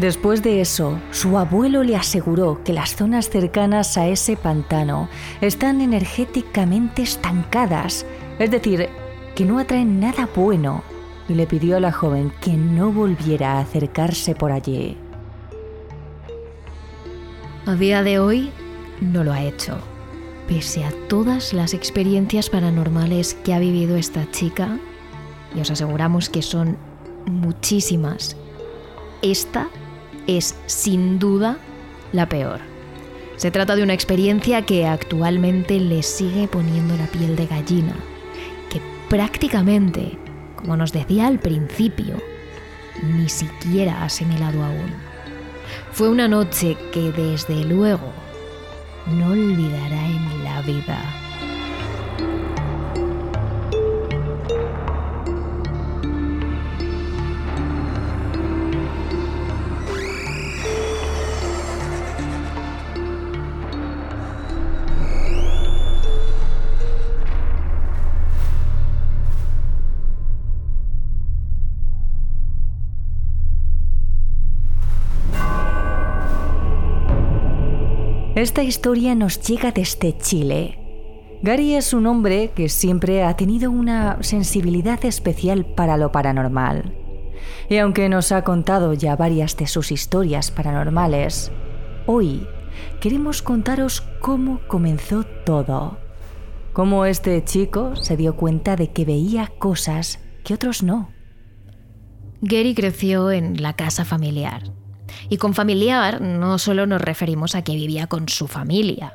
Después 0.00 0.42
de 0.42 0.62
eso, 0.62 0.98
su 1.10 1.36
abuelo 1.36 1.82
le 1.82 1.94
aseguró 1.94 2.64
que 2.64 2.72
las 2.72 2.96
zonas 2.96 3.28
cercanas 3.28 3.98
a 3.98 4.08
ese 4.08 4.34
pantano 4.34 5.10
están 5.42 5.82
energéticamente 5.82 7.02
estancadas, 7.02 8.06
es 8.38 8.50
decir, 8.50 8.88
que 9.34 9.44
no 9.44 9.58
atraen 9.58 10.00
nada 10.00 10.26
bueno, 10.34 10.82
y 11.28 11.34
le 11.34 11.46
pidió 11.46 11.76
a 11.76 11.80
la 11.80 11.92
joven 11.92 12.32
que 12.40 12.54
no 12.54 12.90
volviera 12.90 13.52
a 13.52 13.60
acercarse 13.60 14.34
por 14.34 14.52
allí. 14.52 14.96
A 17.66 17.74
día 17.74 18.02
de 18.02 18.20
hoy 18.20 18.50
no 19.02 19.22
lo 19.22 19.34
ha 19.34 19.42
hecho. 19.42 19.76
Pese 20.48 20.82
a 20.82 20.92
todas 21.08 21.52
las 21.52 21.74
experiencias 21.74 22.48
paranormales 22.48 23.34
que 23.34 23.52
ha 23.52 23.58
vivido 23.58 23.96
esta 23.96 24.30
chica, 24.30 24.78
y 25.54 25.60
os 25.60 25.70
aseguramos 25.70 26.30
que 26.30 26.40
son 26.40 26.78
muchísimas. 27.26 28.34
Esta 29.20 29.68
es 30.36 30.56
sin 30.66 31.18
duda 31.18 31.58
la 32.12 32.28
peor. 32.28 32.60
Se 33.36 33.50
trata 33.50 33.74
de 33.74 33.82
una 33.82 33.94
experiencia 33.94 34.62
que 34.62 34.86
actualmente 34.86 35.80
le 35.80 36.02
sigue 36.02 36.46
poniendo 36.46 36.96
la 36.96 37.06
piel 37.06 37.36
de 37.36 37.46
gallina, 37.46 37.94
que 38.68 38.80
prácticamente, 39.08 40.18
como 40.56 40.76
nos 40.76 40.92
decía 40.92 41.26
al 41.26 41.38
principio, 41.38 42.16
ni 43.02 43.28
siquiera 43.28 44.02
ha 44.02 44.04
asimilado 44.04 44.62
aún. 44.62 44.92
Fue 45.92 46.08
una 46.08 46.28
noche 46.28 46.76
que 46.92 47.12
desde 47.12 47.64
luego 47.64 48.12
no 49.06 49.28
olvidará 49.28 50.06
en 50.06 50.44
la 50.44 50.60
vida. 50.62 51.29
Esta 78.40 78.62
historia 78.62 79.14
nos 79.14 79.38
llega 79.46 79.70
desde 79.70 80.16
Chile. 80.16 80.78
Gary 81.42 81.74
es 81.74 81.92
un 81.92 82.06
hombre 82.06 82.52
que 82.54 82.70
siempre 82.70 83.22
ha 83.22 83.36
tenido 83.36 83.70
una 83.70 84.16
sensibilidad 84.22 85.04
especial 85.04 85.66
para 85.66 85.98
lo 85.98 86.10
paranormal. 86.10 86.96
Y 87.68 87.76
aunque 87.76 88.08
nos 88.08 88.32
ha 88.32 88.42
contado 88.42 88.94
ya 88.94 89.14
varias 89.14 89.58
de 89.58 89.66
sus 89.66 89.92
historias 89.92 90.50
paranormales, 90.50 91.52
hoy 92.06 92.46
queremos 92.98 93.42
contaros 93.42 94.00
cómo 94.22 94.62
comenzó 94.68 95.24
todo. 95.44 95.98
Cómo 96.72 97.04
este 97.04 97.44
chico 97.44 97.94
se 97.94 98.16
dio 98.16 98.36
cuenta 98.36 98.74
de 98.74 98.90
que 98.90 99.04
veía 99.04 99.52
cosas 99.58 100.18
que 100.44 100.54
otros 100.54 100.82
no. 100.82 101.10
Gary 102.40 102.74
creció 102.74 103.32
en 103.32 103.60
la 103.60 103.74
casa 103.76 104.06
familiar 104.06 104.79
y 105.28 105.36
con 105.36 105.54
familiar 105.54 106.20
no 106.20 106.58
solo 106.58 106.86
nos 106.86 107.00
referimos 107.00 107.54
a 107.54 107.62
que 107.62 107.74
vivía 107.74 108.06
con 108.06 108.28
su 108.28 108.48
familia, 108.48 109.14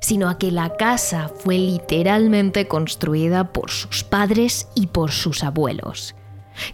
sino 0.00 0.28
a 0.28 0.38
que 0.38 0.50
la 0.50 0.76
casa 0.76 1.30
fue 1.34 1.58
literalmente 1.58 2.68
construida 2.68 3.52
por 3.52 3.70
sus 3.70 4.04
padres 4.04 4.68
y 4.74 4.86
por 4.88 5.10
sus 5.12 5.44
abuelos. 5.44 6.14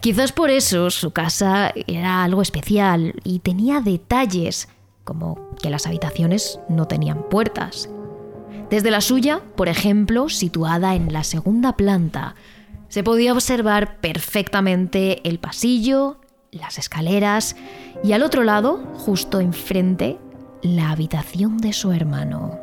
Quizás 0.00 0.32
por 0.32 0.50
eso 0.50 0.90
su 0.90 1.12
casa 1.12 1.72
era 1.86 2.24
algo 2.24 2.42
especial 2.42 3.14
y 3.24 3.38
tenía 3.40 3.80
detalles, 3.80 4.68
como 5.04 5.50
que 5.62 5.70
las 5.70 5.86
habitaciones 5.86 6.58
no 6.68 6.86
tenían 6.86 7.28
puertas. 7.28 7.88
Desde 8.70 8.90
la 8.90 9.00
suya, 9.00 9.42
por 9.54 9.68
ejemplo, 9.68 10.28
situada 10.28 10.96
en 10.96 11.12
la 11.12 11.22
segunda 11.22 11.76
planta, 11.76 12.34
se 12.88 13.04
podía 13.04 13.32
observar 13.32 14.00
perfectamente 14.00 15.26
el 15.28 15.38
pasillo, 15.38 16.18
las 16.56 16.78
escaleras 16.78 17.56
y 18.02 18.12
al 18.12 18.22
otro 18.22 18.44
lado, 18.44 18.84
justo 18.94 19.40
enfrente, 19.40 20.18
la 20.62 20.90
habitación 20.90 21.58
de 21.58 21.72
su 21.72 21.92
hermano. 21.92 22.58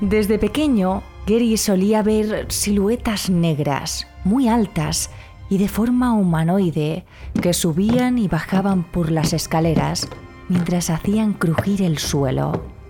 Desde 0.00 0.38
pequeño, 0.38 1.02
Gary 1.26 1.56
solía 1.56 2.02
ver 2.02 2.46
siluetas 2.50 3.30
negras, 3.30 4.08
muy 4.24 4.48
altas 4.48 5.10
y 5.48 5.58
de 5.58 5.68
forma 5.68 6.12
humanoide, 6.14 7.04
que 7.40 7.52
subían 7.52 8.18
y 8.18 8.26
bajaban 8.26 8.82
por 8.82 9.12
las 9.12 9.32
escaleras 9.32 10.08
mientras 10.48 10.90
hacían 10.90 11.34
crujir 11.34 11.82
el 11.82 11.98
suelo. 11.98 12.81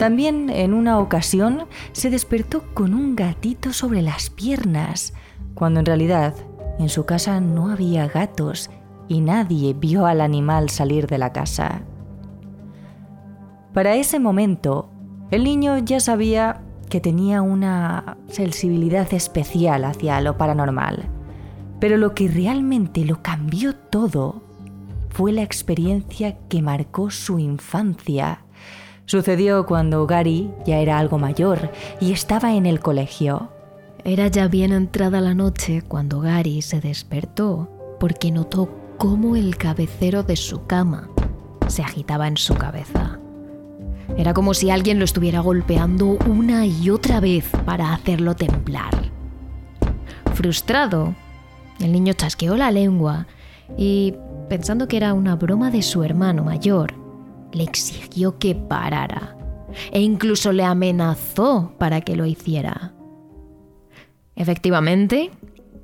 También 0.00 0.48
en 0.48 0.72
una 0.72 0.98
ocasión 0.98 1.66
se 1.92 2.08
despertó 2.08 2.64
con 2.72 2.94
un 2.94 3.14
gatito 3.14 3.74
sobre 3.74 4.00
las 4.00 4.30
piernas, 4.30 5.12
cuando 5.52 5.80
en 5.80 5.84
realidad 5.84 6.34
en 6.78 6.88
su 6.88 7.04
casa 7.04 7.38
no 7.38 7.68
había 7.68 8.08
gatos 8.08 8.70
y 9.08 9.20
nadie 9.20 9.74
vio 9.74 10.06
al 10.06 10.22
animal 10.22 10.70
salir 10.70 11.06
de 11.06 11.18
la 11.18 11.34
casa. 11.34 11.82
Para 13.74 13.94
ese 13.94 14.18
momento, 14.18 14.88
el 15.30 15.44
niño 15.44 15.76
ya 15.76 16.00
sabía 16.00 16.62
que 16.88 17.02
tenía 17.02 17.42
una 17.42 18.16
sensibilidad 18.28 19.12
especial 19.12 19.84
hacia 19.84 20.18
lo 20.22 20.38
paranormal, 20.38 21.10
pero 21.78 21.98
lo 21.98 22.14
que 22.14 22.26
realmente 22.26 23.04
lo 23.04 23.20
cambió 23.20 23.76
todo 23.76 24.44
fue 25.10 25.32
la 25.32 25.42
experiencia 25.42 26.38
que 26.48 26.62
marcó 26.62 27.10
su 27.10 27.38
infancia 27.38 28.46
Sucedió 29.10 29.66
cuando 29.66 30.06
Gary 30.06 30.52
ya 30.64 30.78
era 30.78 30.96
algo 30.96 31.18
mayor 31.18 31.72
y 32.00 32.12
estaba 32.12 32.54
en 32.54 32.64
el 32.64 32.78
colegio. 32.78 33.50
Era 34.04 34.28
ya 34.28 34.46
bien 34.46 34.70
entrada 34.70 35.20
la 35.20 35.34
noche 35.34 35.82
cuando 35.82 36.20
Gary 36.20 36.62
se 36.62 36.80
despertó 36.80 37.68
porque 37.98 38.30
notó 38.30 38.70
cómo 38.98 39.34
el 39.34 39.56
cabecero 39.56 40.22
de 40.22 40.36
su 40.36 40.64
cama 40.64 41.10
se 41.66 41.82
agitaba 41.82 42.28
en 42.28 42.36
su 42.36 42.54
cabeza. 42.54 43.18
Era 44.16 44.32
como 44.32 44.54
si 44.54 44.70
alguien 44.70 45.00
lo 45.00 45.06
estuviera 45.06 45.40
golpeando 45.40 46.16
una 46.28 46.64
y 46.64 46.88
otra 46.88 47.18
vez 47.18 47.50
para 47.64 47.92
hacerlo 47.92 48.36
temblar. 48.36 49.10
Frustrado, 50.34 51.16
el 51.80 51.90
niño 51.90 52.12
chasqueó 52.12 52.56
la 52.56 52.70
lengua 52.70 53.26
y, 53.76 54.14
pensando 54.48 54.86
que 54.86 54.98
era 54.98 55.14
una 55.14 55.34
broma 55.34 55.72
de 55.72 55.82
su 55.82 56.04
hermano 56.04 56.44
mayor, 56.44 56.99
le 57.52 57.64
exigió 57.64 58.38
que 58.38 58.54
parara 58.54 59.36
e 59.92 60.00
incluso 60.00 60.52
le 60.52 60.64
amenazó 60.64 61.74
para 61.78 62.00
que 62.00 62.16
lo 62.16 62.26
hiciera. 62.26 62.94
Efectivamente, 64.36 65.30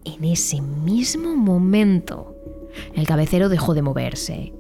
en 0.05 0.25
ese 0.25 0.61
mismo 0.61 1.37
momento, 1.37 2.35
el 2.95 3.07
cabecero 3.07 3.49
dejó 3.49 3.75
de 3.75 3.83
moverse. 3.83 4.53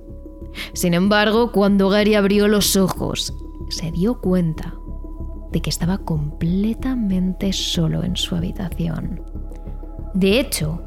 Sin 0.72 0.94
embargo, 0.94 1.52
cuando 1.52 1.88
Gary 1.88 2.14
abrió 2.14 2.48
los 2.48 2.76
ojos, 2.76 3.32
se 3.68 3.90
dio 3.92 4.20
cuenta 4.20 4.74
de 5.52 5.60
que 5.60 5.70
estaba 5.70 5.98
completamente 5.98 7.52
solo 7.52 8.04
en 8.04 8.16
su 8.16 8.34
habitación. 8.34 9.22
De 10.14 10.40
hecho, 10.40 10.82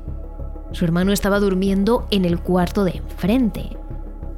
su 0.71 0.85
hermano 0.85 1.11
estaba 1.11 1.39
durmiendo 1.39 2.07
en 2.11 2.25
el 2.25 2.39
cuarto 2.39 2.83
de 2.83 2.97
enfrente, 2.97 3.77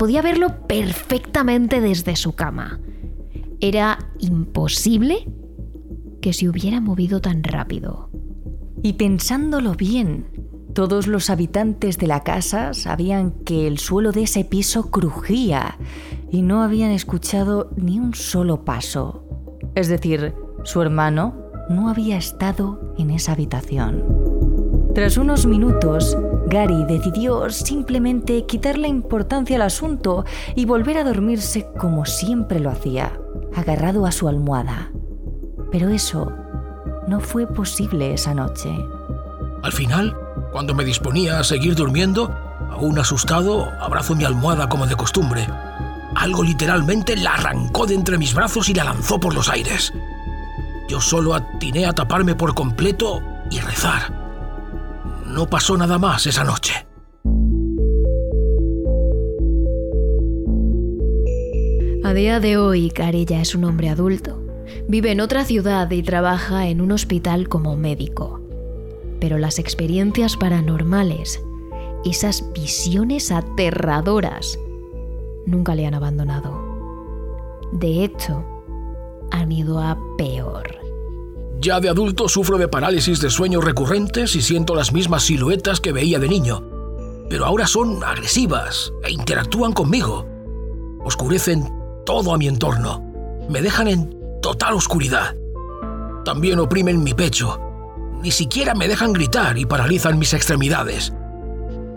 podía 0.02 0.24
verlo 0.24 0.66
perfectamente 0.66 1.80
desde 1.80 2.16
su 2.16 2.34
cama. 2.34 2.80
Era 3.60 4.00
imposible 4.18 5.30
que 6.24 6.34
se 6.34 6.50
hubiera 6.50 6.82
movido 6.82 7.22
tan 7.22 7.44
rápido. 7.44 8.10
Y 8.82 8.94
pensándolo 8.94 9.76
bien, 9.76 10.26
todos 10.74 11.06
los 11.06 11.30
habitantes 11.30 12.00
de 12.00 12.08
la 12.08 12.24
casa 12.24 12.74
sabían 12.74 13.30
que 13.46 13.68
el 13.68 13.78
suelo 13.78 14.12
de 14.12 14.24
ese 14.24 14.44
piso 14.44 14.90
crujía 14.90 15.78
y 16.32 16.42
no 16.42 16.64
habían 16.64 16.90
escuchado 16.90 17.70
ni 17.76 18.00
un 18.00 18.16
solo 18.16 18.66
paso. 18.66 19.24
Es 19.76 19.88
decir, 19.88 20.34
su 20.64 20.82
hermano 20.82 21.36
no 21.70 21.90
había 21.90 22.18
estado 22.18 22.96
en 22.98 23.12
esa 23.12 23.34
habitación. 23.34 24.04
Tras 24.96 25.18
unos 25.18 25.46
minutos, 25.46 26.18
Gary 26.52 26.84
decidió 26.84 27.50
simplemente 27.50 28.46
quitarle 28.46 28.90
importancia 28.90 29.56
al 29.56 29.62
asunto 29.62 30.26
y 30.54 30.66
volver 30.66 30.98
a 30.98 31.06
dormirse 31.06 31.70
como 31.80 32.06
siempre 32.06 32.60
lo 32.60 32.70
hacía, 32.70 33.18
agarrado 33.56 34.06
a 34.06 34.12
su 34.12 34.28
almohada. 34.28 34.92
Pero 35.72 35.88
eso 35.88 36.34
no 37.08 37.22
fue 37.22 37.48
posible 37.48 38.14
esa 38.14 38.34
noche. 38.34 38.70
Al 39.64 39.72
final, 39.72 40.18
cuando 40.52 40.76
me 40.76 40.84
disponía 40.84 41.40
a 41.40 41.46
seguir 41.46 41.74
durmiendo, 41.74 42.30
aún 42.70 43.00
asustado, 43.00 43.72
abrazo 43.80 44.14
mi 44.14 44.26
almohada 44.26 44.68
como 44.68 44.86
de 44.88 44.98
costumbre. 44.98 45.48
Algo 46.16 46.44
literalmente 46.44 47.16
la 47.16 47.36
arrancó 47.36 47.86
de 47.86 47.96
entre 47.96 48.18
mis 48.18 48.34
brazos 48.34 48.68
y 48.68 48.74
la 48.74 48.84
lanzó 48.84 49.22
por 49.22 49.34
los 49.34 49.48
aires. 49.48 49.94
Yo 50.90 51.00
solo 51.00 51.34
atiné 51.34 51.86
a 51.86 51.94
taparme 51.94 52.36
por 52.36 52.54
completo 52.54 53.22
y 53.50 53.60
rezar 53.60 54.21
no 55.32 55.50
pasó 55.50 55.78
nada 55.78 55.98
más 55.98 56.28
esa 56.28 56.44
noche. 56.44 56.86
A 62.04 62.14
día 62.14 62.40
de 62.40 62.58
hoy, 62.58 62.90
Carilla 62.90 63.40
es 63.42 63.56
un 63.56 63.64
hombre 63.64 63.90
adulto. 63.90 64.42
Vive 64.88 65.12
en 65.12 65.22
otra 65.22 65.46
ciudad 65.46 65.90
y 65.92 66.04
trabaja 66.04 66.68
en 66.68 66.82
un 66.82 66.92
hospital 66.92 67.48
como 67.48 67.78
médico. 67.78 68.42
Pero 69.20 69.38
las 69.38 69.60
experiencias 69.60 70.36
paranormales, 70.36 71.42
esas 72.04 72.52
visiones 72.54 73.32
aterradoras, 73.32 74.60
nunca 75.46 75.76
le 75.76 75.86
han 75.86 75.94
abandonado. 75.94 76.60
De 77.72 78.04
hecho, 78.04 78.44
han 79.32 79.52
ido 79.52 79.80
a 79.80 79.98
peor. 80.18 80.81
Ya 81.62 81.80
de 81.80 81.90
adulto 81.90 82.28
sufro 82.28 82.58
de 82.58 82.68
parálisis 82.68 83.22
de 83.22 83.30
sueños 83.30 83.64
recurrentes 83.64 84.36
y 84.36 84.42
siento 84.42 84.74
las 84.74 84.94
mismas 84.94 85.22
siluetas 85.22 85.80
que 85.80 85.92
veía 85.92 86.18
de 86.18 86.28
niño. 86.28 86.64
Pero 87.30 87.46
ahora 87.46 87.68
son 87.68 88.04
agresivas 88.04 88.92
e 89.04 89.12
interactúan 89.12 89.72
conmigo. 89.72 90.28
Oscurecen 91.06 91.70
todo 92.04 92.34
a 92.34 92.40
mi 92.40 92.48
entorno. 92.48 93.04
Me 93.48 93.62
dejan 93.62 93.88
en 93.88 94.42
total 94.42 94.74
oscuridad. 94.74 95.36
También 96.26 96.58
oprimen 96.58 97.04
mi 97.04 97.14
pecho. 97.14 97.60
Ni 98.24 98.32
siquiera 98.32 98.74
me 98.74 98.88
dejan 98.88 99.14
gritar 99.14 99.56
y 99.60 99.68
paralizan 99.68 100.18
mis 100.18 100.34
extremidades. 100.34 101.14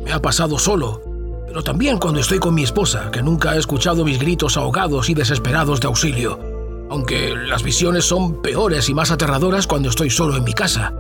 Me 0.04 0.12
ha 0.12 0.20
pasado 0.20 0.58
solo, 0.58 1.00
pero 1.46 1.62
también 1.62 1.98
cuando 1.98 2.20
estoy 2.20 2.38
con 2.38 2.54
mi 2.54 2.64
esposa, 2.64 3.10
que 3.10 3.22
nunca 3.22 3.52
ha 3.52 3.56
escuchado 3.56 4.04
mis 4.04 4.18
gritos 4.18 4.58
ahogados 4.58 5.08
y 5.08 5.14
desesperados 5.14 5.80
de 5.80 5.86
auxilio. 5.86 6.53
Aunque 6.94 7.34
las 7.34 7.64
visiones 7.64 8.04
son 8.04 8.40
peores 8.40 8.88
y 8.88 8.94
más 8.94 9.10
aterradoras 9.10 9.66
cuando 9.66 9.88
estoy 9.88 10.10
solo 10.10 10.36
en 10.36 10.44
mi 10.44 10.52
casa. 10.52 10.94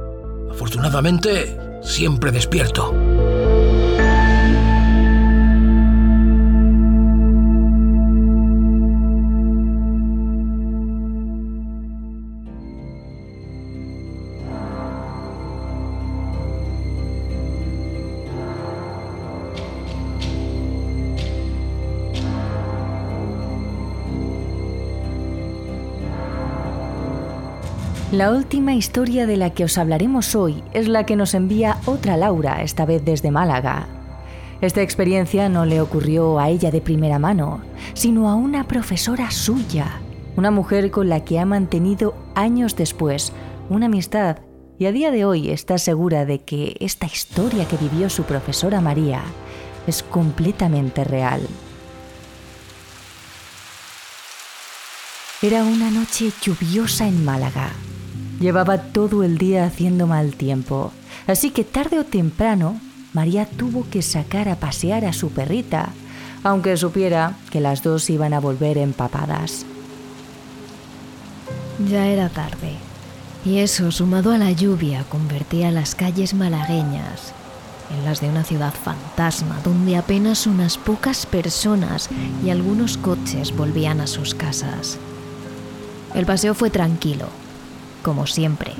Afortunadamente, 0.50 1.56
siempre 1.84 2.32
despierto. 2.32 2.92
La 28.14 28.30
última 28.30 28.74
historia 28.74 29.26
de 29.26 29.36
la 29.36 29.50
que 29.50 29.64
os 29.64 29.76
hablaremos 29.76 30.36
hoy 30.36 30.62
es 30.72 30.86
la 30.86 31.04
que 31.04 31.16
nos 31.16 31.34
envía 31.34 31.78
otra 31.84 32.16
Laura, 32.16 32.62
esta 32.62 32.84
vez 32.84 33.04
desde 33.04 33.32
Málaga. 33.32 33.88
Esta 34.60 34.82
experiencia 34.82 35.48
no 35.48 35.66
le 35.66 35.80
ocurrió 35.80 36.38
a 36.38 36.48
ella 36.48 36.70
de 36.70 36.80
primera 36.80 37.18
mano, 37.18 37.62
sino 37.94 38.28
a 38.28 38.36
una 38.36 38.68
profesora 38.68 39.32
suya, 39.32 39.98
una 40.36 40.52
mujer 40.52 40.92
con 40.92 41.08
la 41.08 41.24
que 41.24 41.40
ha 41.40 41.44
mantenido 41.44 42.14
años 42.36 42.76
después 42.76 43.32
una 43.68 43.86
amistad 43.86 44.36
y 44.78 44.86
a 44.86 44.92
día 44.92 45.10
de 45.10 45.24
hoy 45.24 45.50
está 45.50 45.76
segura 45.78 46.24
de 46.24 46.38
que 46.38 46.76
esta 46.78 47.06
historia 47.06 47.66
que 47.66 47.78
vivió 47.78 48.08
su 48.08 48.22
profesora 48.22 48.80
María 48.80 49.22
es 49.88 50.04
completamente 50.04 51.02
real. 51.02 51.40
Era 55.42 55.64
una 55.64 55.90
noche 55.90 56.30
lluviosa 56.40 57.08
en 57.08 57.24
Málaga. 57.24 57.72
Llevaba 58.40 58.78
todo 58.78 59.22
el 59.22 59.38
día 59.38 59.64
haciendo 59.64 60.06
mal 60.06 60.34
tiempo, 60.34 60.92
así 61.26 61.50
que 61.50 61.64
tarde 61.64 61.98
o 61.98 62.04
temprano 62.04 62.80
María 63.12 63.46
tuvo 63.46 63.86
que 63.88 64.02
sacar 64.02 64.48
a 64.48 64.56
pasear 64.56 65.04
a 65.04 65.12
su 65.12 65.30
perrita, 65.30 65.90
aunque 66.42 66.76
supiera 66.76 67.36
que 67.50 67.60
las 67.60 67.82
dos 67.82 68.10
iban 68.10 68.34
a 68.34 68.40
volver 68.40 68.76
empapadas. 68.76 69.64
Ya 71.88 72.06
era 72.06 72.28
tarde, 72.28 72.74
y 73.44 73.58
eso, 73.58 73.92
sumado 73.92 74.32
a 74.32 74.38
la 74.38 74.50
lluvia, 74.50 75.04
convertía 75.08 75.70
las 75.70 75.94
calles 75.94 76.34
malagueñas 76.34 77.32
en 77.90 78.04
las 78.04 78.20
de 78.20 78.28
una 78.28 78.44
ciudad 78.44 78.72
fantasma, 78.72 79.58
donde 79.62 79.96
apenas 79.96 80.46
unas 80.46 80.78
pocas 80.78 81.26
personas 81.26 82.08
y 82.44 82.50
algunos 82.50 82.96
coches 82.96 83.54
volvían 83.54 84.00
a 84.00 84.06
sus 84.06 84.34
casas. 84.34 84.98
El 86.14 86.26
paseo 86.26 86.54
fue 86.54 86.70
tranquilo, 86.70 87.28
como 88.04 88.28
siempre. 88.28 88.74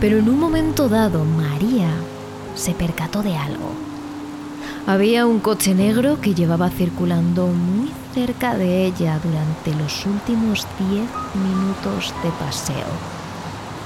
Pero 0.00 0.18
en 0.18 0.28
un 0.28 0.40
momento 0.40 0.88
dado, 0.88 1.24
María 1.24 1.90
se 2.56 2.72
percató 2.72 3.22
de 3.22 3.36
algo. 3.36 3.70
Había 4.86 5.26
un 5.26 5.38
coche 5.38 5.74
negro 5.74 6.20
que 6.20 6.34
llevaba 6.34 6.70
circulando 6.70 7.46
muy 7.46 7.92
cerca 8.12 8.56
de 8.56 8.86
ella 8.86 9.20
durante 9.22 9.74
los 9.80 10.04
últimos 10.06 10.66
10 10.78 11.02
minutos 11.34 12.12
de 12.24 12.30
paseo. 12.40 12.88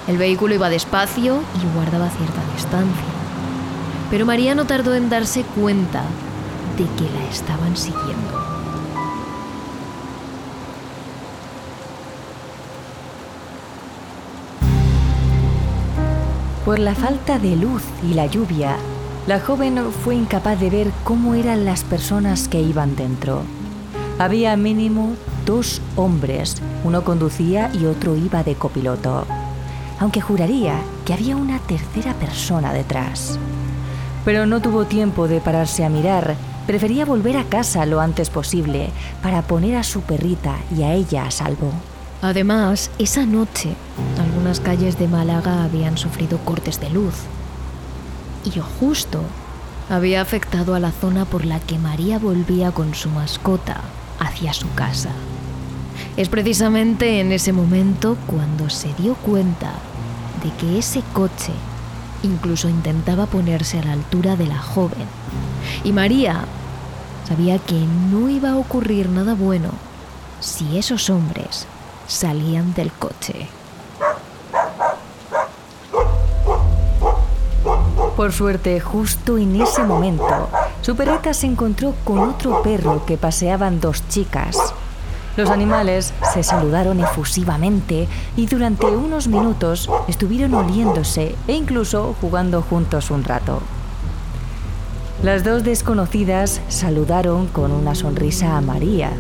El 0.07 0.17
vehículo 0.17 0.55
iba 0.55 0.71
despacio 0.71 1.41
y 1.61 1.75
guardaba 1.75 2.09
cierta 2.09 2.41
distancia. 2.55 3.05
Pero 4.11 4.25
María 4.25 4.55
no 4.55 4.67
tardó 4.67 4.95
en 4.95 5.11
darse 5.11 5.43
cuenta 5.43 6.05
de 6.79 6.85
que 6.85 7.11
la 7.13 7.29
estaban 7.29 7.77
siguiendo. 7.77 8.54
Por 16.65 16.79
la 16.79 16.95
falta 16.95 17.39
de 17.39 17.57
luz 17.57 17.83
y 18.03 18.15
la 18.15 18.25
lluvia, 18.25 18.77
la 19.27 19.39
joven 19.39 19.79
fue 20.03 20.15
incapaz 20.15 20.59
de 20.59 20.71
ver 20.71 20.91
cómo 21.05 21.35
eran 21.35 21.67
las 21.67 21.85
personas 21.85 22.49
que 22.49 22.63
iban 22.63 22.97
dentro. 22.97 23.43
Había 24.19 24.57
mínimo 24.57 25.15
dos 25.45 25.83
hombres, 25.95 26.63
uno 26.83 27.05
conducía 27.05 27.71
y 27.75 27.85
otro 27.85 28.17
iba 28.17 28.43
de 28.43 28.55
copiloto, 28.55 29.27
aunque 30.01 30.23
juraría 30.23 30.79
que 31.05 31.13
había 31.13 31.37
una 31.37 31.59
tercera 31.59 32.15
persona 32.15 32.73
detrás. 32.73 33.39
Pero 34.25 34.47
no 34.47 34.63
tuvo 34.63 34.87
tiempo 34.87 35.29
de 35.29 35.43
pararse 35.43 35.85
a 35.85 35.91
mirar, 35.91 36.35
prefería 36.67 37.05
volver 37.05 37.37
a 37.37 37.45
casa 37.45 37.85
lo 37.85 38.01
antes 38.01 38.31
posible 38.31 38.89
para 39.23 39.43
poner 39.43 39.77
a 39.77 39.83
su 39.83 40.01
perrita 40.01 40.57
y 40.75 40.83
a 40.83 40.95
ella 40.95 41.27
a 41.27 41.31
salvo. 41.31 41.71
Además, 42.23 42.91
esa 42.99 43.27
noche, 43.27 43.75
calles 44.61 44.99
de 44.99 45.09
Málaga 45.09 45.65
habían 45.65 45.99
sufrido 45.99 46.39
cortes 46.39 46.81
de 46.81 46.91
luz. 46.91 47.15
Y 48.45 48.59
justo 48.81 49.21
había 49.89 50.21
afectado 50.21 50.75
a 50.75 50.81
la 50.81 50.93
zona 50.93 51.25
por 51.25 51.45
la 51.45 51.61
que 51.61 51.79
María 51.79 52.19
volvía 52.19 52.71
con 52.73 52.95
su 52.95 53.11
mascota 53.11 53.81
hacia 54.19 54.53
su 54.53 54.73
casa. 54.75 55.11
Es 56.17 56.29
precisamente 56.29 57.21
en 57.21 57.33
ese 57.33 57.53
momento 57.53 58.17
cuando 58.27 58.71
se 58.71 58.93
dio 58.95 59.15
cuenta 59.15 59.73
de 60.43 60.51
que 60.59 60.79
ese 60.79 61.03
coche 61.13 61.53
incluso 62.23 62.69
intentaba 62.69 63.27
ponerse 63.27 63.79
a 63.79 63.85
la 63.85 63.93
altura 63.93 64.37
de 64.37 64.47
la 64.47 64.59
joven. 64.59 65.07
Y 65.83 65.93
María 65.93 66.45
sabía 67.29 67.59
que 67.59 67.85
no 68.11 68.29
iba 68.29 68.51
a 68.51 68.57
ocurrir 68.57 69.09
nada 69.09 69.35
bueno 69.35 69.71
si 70.41 70.79
esos 70.79 71.11
hombres 71.11 71.67
salían 72.07 72.75
del 72.75 72.93
coche. 72.93 73.49
Por 78.17 78.33
suerte, 78.33 78.79
justo 78.79 79.39
en 79.39 79.61
ese 79.61 79.83
momento, 79.83 80.49
su 80.83 80.95
perrita 80.95 81.35
se 81.35 81.47
encontró 81.47 81.95
con 82.05 82.21
otro 82.21 82.63
perro 82.63 83.05
que 83.05 83.17
paseaban 83.17 83.81
dos 83.81 84.07
chicas. 84.09 84.57
Los 85.37 85.51
animales 85.51 86.15
se 86.33 86.45
saludaron 86.45 87.01
efusivamente 87.01 88.07
y 88.37 88.47
durante 88.47 88.87
unos 88.87 89.27
minutos 89.27 89.91
estuvieron 90.07 90.55
oliéndose 90.55 91.35
e 91.49 91.55
incluso 91.55 92.15
jugando 92.21 92.63
juntos 92.63 93.11
un 93.11 93.25
rato. 93.25 93.61
Las 95.25 95.43
dos 95.43 95.65
desconocidas 95.65 96.61
saludaron 96.69 97.49
con 97.49 97.73
una 97.73 97.97
sonrisa 97.97 98.57
a 98.57 98.61
María, 98.61 99.11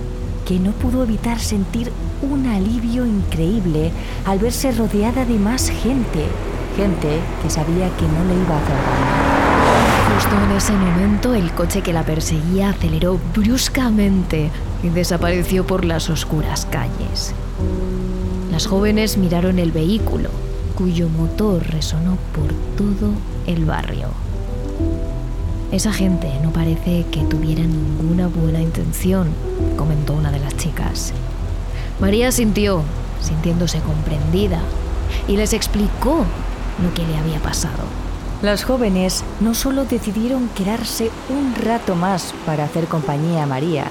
que 0.46 0.60
no 0.60 0.70
pudo 0.70 1.02
evitar 1.02 1.40
sentir 1.40 1.90
un 2.22 2.46
alivio 2.46 3.06
increíble 3.06 3.90
al 4.24 4.38
verse 4.38 4.70
rodeada 4.70 5.24
de 5.24 5.38
más 5.38 5.68
gente, 5.68 6.26
gente 6.76 7.20
que 7.42 7.50
sabía 7.50 7.88
que 7.96 8.06
no 8.06 8.24
le 8.24 8.34
iba 8.42 8.54
a 8.54 8.58
hacer. 8.58 8.76
Justo 10.14 10.36
en 10.44 10.56
ese 10.56 10.72
momento 10.72 11.34
el 11.34 11.52
coche 11.52 11.82
que 11.82 11.92
la 11.92 12.04
perseguía 12.04 12.70
aceleró 12.70 13.18
bruscamente 13.34 14.50
y 14.82 14.88
desapareció 14.88 15.66
por 15.66 15.84
las 15.84 16.10
oscuras 16.10 16.66
calles. 16.66 17.34
Las 18.52 18.66
jóvenes 18.66 19.16
miraron 19.16 19.58
el 19.58 19.72
vehículo, 19.72 20.30
cuyo 20.76 21.08
motor 21.08 21.66
resonó 21.66 22.18
por 22.32 22.52
todo 22.76 23.10
el 23.46 23.64
barrio. 23.64 24.08
Esa 25.72 25.92
gente 25.92 26.30
no 26.42 26.50
parece 26.52 27.04
que 27.10 27.22
tuviera 27.24 27.62
ninguna 27.62 28.28
buena 28.28 28.60
intención, 28.60 29.28
comentó 29.76 30.14
una 30.14 30.30
de 30.30 30.38
las 30.38 30.56
chicas. 30.56 31.12
María 31.98 32.30
sintió, 32.30 32.82
sintiéndose 33.20 33.80
comprendida, 33.80 34.60
y 35.26 35.36
les 35.36 35.52
explicó 35.52 36.24
lo 36.82 36.92
que 36.94 37.06
le 37.06 37.16
había 37.16 37.40
pasado. 37.40 37.84
Las 38.42 38.64
jóvenes 38.64 39.24
no 39.40 39.54
solo 39.54 39.84
decidieron 39.84 40.48
quedarse 40.50 41.10
un 41.30 41.54
rato 41.54 41.94
más 41.94 42.34
para 42.44 42.64
hacer 42.64 42.86
compañía 42.86 43.44
a 43.44 43.46
María, 43.46 43.86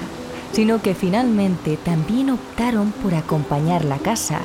sino 0.52 0.80
que 0.80 0.94
finalmente 0.94 1.76
también 1.76 2.30
optaron 2.30 2.92
por 2.92 3.14
acompañarla 3.14 3.96
a 3.96 3.98
casa 3.98 4.40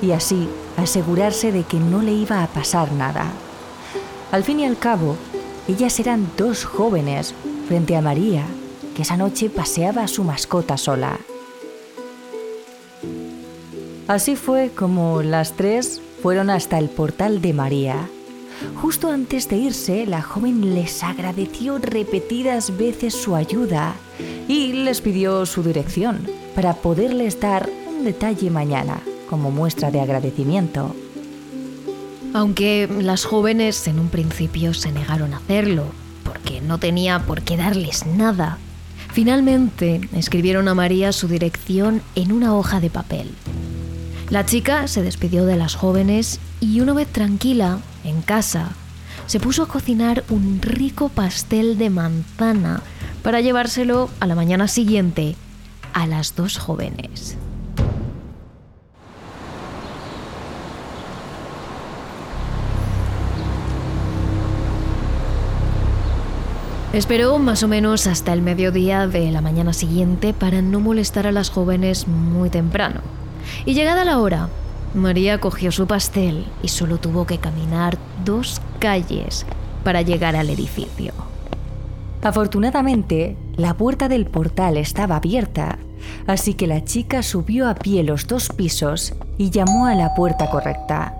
y 0.00 0.10
así 0.10 0.48
asegurarse 0.76 1.52
de 1.52 1.62
que 1.62 1.78
no 1.78 2.02
le 2.02 2.12
iba 2.12 2.42
a 2.42 2.48
pasar 2.48 2.90
nada. 2.92 3.26
Al 4.32 4.42
fin 4.42 4.60
y 4.60 4.64
al 4.64 4.78
cabo, 4.78 5.16
ellas 5.68 6.00
eran 6.00 6.28
dos 6.36 6.64
jóvenes 6.64 7.34
frente 7.68 7.94
a 7.94 8.00
María, 8.00 8.44
que 8.96 9.02
esa 9.02 9.16
noche 9.16 9.48
paseaba 9.48 10.02
a 10.02 10.08
su 10.08 10.24
mascota 10.24 10.76
sola. 10.76 11.18
Así 14.08 14.34
fue 14.34 14.70
como 14.74 15.22
las 15.22 15.52
tres 15.52 16.00
fueron 16.22 16.50
hasta 16.50 16.78
el 16.78 16.88
portal 16.88 17.42
de 17.42 17.52
María. 17.52 18.08
Justo 18.80 19.10
antes 19.10 19.48
de 19.48 19.56
irse, 19.56 20.06
la 20.06 20.22
joven 20.22 20.72
les 20.72 21.02
agradeció 21.02 21.78
repetidas 21.78 22.76
veces 22.78 23.14
su 23.14 23.34
ayuda 23.34 23.94
y 24.46 24.72
les 24.72 25.00
pidió 25.00 25.44
su 25.46 25.64
dirección 25.64 26.20
para 26.54 26.74
poderles 26.74 27.40
dar 27.40 27.68
un 27.88 28.04
detalle 28.04 28.50
mañana 28.50 29.00
como 29.28 29.50
muestra 29.50 29.90
de 29.90 30.00
agradecimiento. 30.00 30.94
Aunque 32.34 32.88
las 33.00 33.24
jóvenes 33.24 33.88
en 33.88 33.98
un 33.98 34.08
principio 34.08 34.74
se 34.74 34.92
negaron 34.92 35.34
a 35.34 35.38
hacerlo, 35.38 35.86
porque 36.24 36.60
no 36.60 36.78
tenía 36.78 37.18
por 37.26 37.42
qué 37.42 37.56
darles 37.56 38.06
nada, 38.06 38.58
finalmente 39.12 40.00
escribieron 40.14 40.68
a 40.68 40.74
María 40.74 41.12
su 41.12 41.26
dirección 41.26 42.00
en 42.14 42.30
una 42.30 42.54
hoja 42.54 42.80
de 42.80 42.90
papel. 42.90 43.30
La 44.32 44.46
chica 44.46 44.88
se 44.88 45.02
despidió 45.02 45.44
de 45.44 45.58
las 45.58 45.74
jóvenes 45.74 46.40
y 46.58 46.80
una 46.80 46.94
vez 46.94 47.06
tranquila, 47.06 47.80
en 48.02 48.22
casa, 48.22 48.70
se 49.26 49.38
puso 49.38 49.62
a 49.62 49.68
cocinar 49.68 50.24
un 50.30 50.62
rico 50.62 51.10
pastel 51.10 51.76
de 51.76 51.90
manzana 51.90 52.80
para 53.22 53.42
llevárselo 53.42 54.08
a 54.20 54.26
la 54.26 54.34
mañana 54.34 54.68
siguiente 54.68 55.36
a 55.92 56.06
las 56.06 56.34
dos 56.34 56.56
jóvenes. 56.56 57.36
Esperó 66.94 67.38
más 67.38 67.62
o 67.62 67.68
menos 67.68 68.06
hasta 68.06 68.32
el 68.32 68.40
mediodía 68.40 69.06
de 69.06 69.30
la 69.30 69.42
mañana 69.42 69.74
siguiente 69.74 70.32
para 70.32 70.62
no 70.62 70.80
molestar 70.80 71.26
a 71.26 71.32
las 71.32 71.50
jóvenes 71.50 72.08
muy 72.08 72.48
temprano. 72.48 73.02
Y 73.64 73.74
llegada 73.74 74.04
la 74.04 74.18
hora, 74.18 74.48
María 74.94 75.38
cogió 75.38 75.72
su 75.72 75.86
pastel 75.86 76.44
y 76.62 76.68
solo 76.68 76.98
tuvo 76.98 77.26
que 77.26 77.38
caminar 77.38 77.96
dos 78.24 78.60
calles 78.78 79.46
para 79.84 80.02
llegar 80.02 80.36
al 80.36 80.50
edificio. 80.50 81.12
Afortunadamente, 82.22 83.36
la 83.56 83.74
puerta 83.74 84.08
del 84.08 84.26
portal 84.26 84.76
estaba 84.76 85.16
abierta, 85.16 85.78
así 86.26 86.54
que 86.54 86.66
la 86.66 86.84
chica 86.84 87.22
subió 87.22 87.68
a 87.68 87.74
pie 87.74 88.02
los 88.02 88.26
dos 88.26 88.48
pisos 88.48 89.14
y 89.38 89.50
llamó 89.50 89.86
a 89.86 89.94
la 89.94 90.14
puerta 90.14 90.50
correcta. 90.50 91.16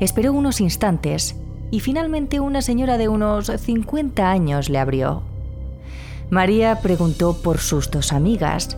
Esperó 0.00 0.32
unos 0.32 0.60
instantes 0.60 1.36
y 1.70 1.80
finalmente 1.80 2.40
una 2.40 2.60
señora 2.60 2.98
de 2.98 3.08
unos 3.08 3.46
50 3.46 4.30
años 4.30 4.68
le 4.68 4.78
abrió. 4.78 5.22
María 6.28 6.80
preguntó 6.80 7.34
por 7.42 7.58
sus 7.58 7.90
dos 7.90 8.12
amigas 8.12 8.76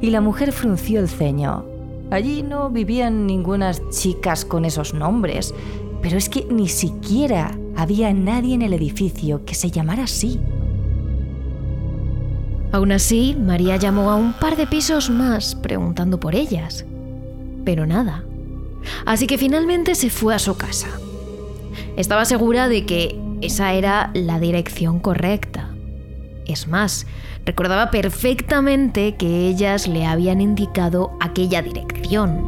y 0.00 0.10
la 0.10 0.20
mujer 0.20 0.52
frunció 0.52 1.00
el 1.00 1.08
ceño. 1.08 1.75
Allí 2.10 2.42
no 2.42 2.70
vivían 2.70 3.26
ningunas 3.26 3.82
chicas 3.90 4.44
con 4.44 4.64
esos 4.64 4.94
nombres, 4.94 5.54
pero 6.02 6.16
es 6.16 6.28
que 6.28 6.46
ni 6.48 6.68
siquiera 6.68 7.58
había 7.76 8.12
nadie 8.12 8.54
en 8.54 8.62
el 8.62 8.72
edificio 8.72 9.44
que 9.44 9.54
se 9.54 9.70
llamara 9.70 10.04
así. 10.04 10.40
Aún 12.72 12.92
así, 12.92 13.36
María 13.38 13.76
llamó 13.76 14.10
a 14.10 14.16
un 14.16 14.32
par 14.34 14.56
de 14.56 14.66
pisos 14.66 15.10
más 15.10 15.54
preguntando 15.54 16.20
por 16.20 16.34
ellas, 16.34 16.84
pero 17.64 17.86
nada. 17.86 18.24
Así 19.04 19.26
que 19.26 19.38
finalmente 19.38 19.94
se 19.94 20.10
fue 20.10 20.34
a 20.34 20.38
su 20.38 20.56
casa. 20.56 20.88
Estaba 21.96 22.24
segura 22.24 22.68
de 22.68 22.86
que 22.86 23.18
esa 23.40 23.72
era 23.72 24.10
la 24.14 24.38
dirección 24.38 25.00
correcta. 25.00 25.75
Es 26.46 26.68
más, 26.68 27.06
recordaba 27.44 27.90
perfectamente 27.90 29.16
que 29.16 29.48
ellas 29.48 29.88
le 29.88 30.06
habían 30.06 30.40
indicado 30.40 31.16
aquella 31.20 31.60
dirección. 31.62 32.40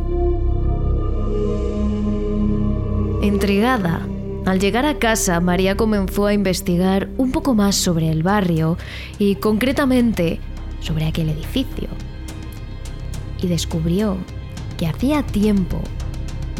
Entregada, 3.22 4.06
al 4.46 4.60
llegar 4.60 4.86
a 4.86 4.98
casa, 4.98 5.40
María 5.40 5.76
comenzó 5.76 6.26
a 6.26 6.32
investigar 6.32 7.08
un 7.18 7.32
poco 7.32 7.54
más 7.54 7.74
sobre 7.74 8.10
el 8.10 8.22
barrio 8.22 8.78
y 9.18 9.34
concretamente 9.34 10.40
sobre 10.80 11.06
aquel 11.06 11.28
edificio. 11.28 11.88
Y 13.42 13.48
descubrió 13.48 14.16
que 14.78 14.86
hacía 14.86 15.22
tiempo 15.22 15.80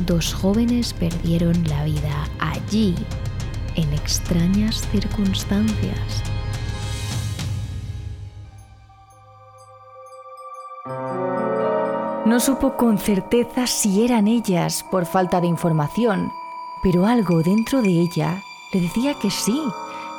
dos 0.07 0.33
jóvenes 0.33 0.93
perdieron 0.93 1.65
la 1.69 1.85
vida 1.85 2.29
allí, 2.39 2.95
en 3.77 3.93
extrañas 3.93 4.87
circunstancias. 4.91 6.23
No 12.29 12.41
supo 12.41 12.77
con 12.77 12.99
certeza 12.99 13.67
si 13.67 14.05
eran 14.05 14.29
ellas 14.29 14.85
por 14.91 15.07
falta 15.07 15.41
de 15.41 15.47
información, 15.47 16.31
pero 16.83 17.07
algo 17.07 17.43
dentro 17.43 17.81
de 17.81 17.89
ella 17.89 18.43
le 18.71 18.83
decía 18.83 19.15
que 19.15 19.31
sí, 19.31 19.59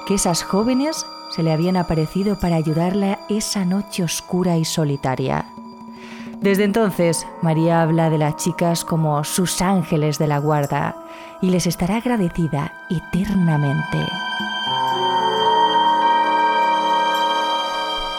que 0.07 0.15
esas 0.15 0.41
jóvenes 0.41 1.05
se 1.29 1.43
le 1.43 1.51
habían 1.51 1.77
aparecido 1.77 2.39
para 2.39 2.55
ayudarla 2.55 3.19
esa 3.29 3.63
noche 3.63 4.01
oscura 4.01 4.57
y 4.57 4.65
solitaria. 4.65 5.45
Desde 6.41 6.63
entonces, 6.63 7.27
María 7.43 7.83
habla 7.83 8.09
de 8.09 8.17
las 8.17 8.37
chicas 8.37 8.83
como 8.83 9.23
sus 9.23 9.61
ángeles 9.61 10.17
de 10.17 10.25
la 10.25 10.39
guarda 10.39 10.95
y 11.43 11.51
les 11.51 11.67
estará 11.67 11.97
agradecida 11.97 12.73
eternamente. 12.89 13.99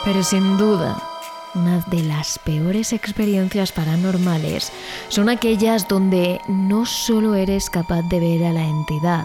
Pero 0.04 0.22
sin 0.22 0.56
duda, 0.56 1.09
una 1.54 1.80
de 1.80 2.02
las 2.02 2.38
peores 2.38 2.92
experiencias 2.92 3.72
paranormales 3.72 4.72
son 5.08 5.28
aquellas 5.28 5.88
donde 5.88 6.40
no 6.48 6.86
solo 6.86 7.34
eres 7.34 7.70
capaz 7.70 8.02
de 8.02 8.20
ver 8.20 8.44
a 8.44 8.52
la 8.52 8.64
entidad, 8.64 9.24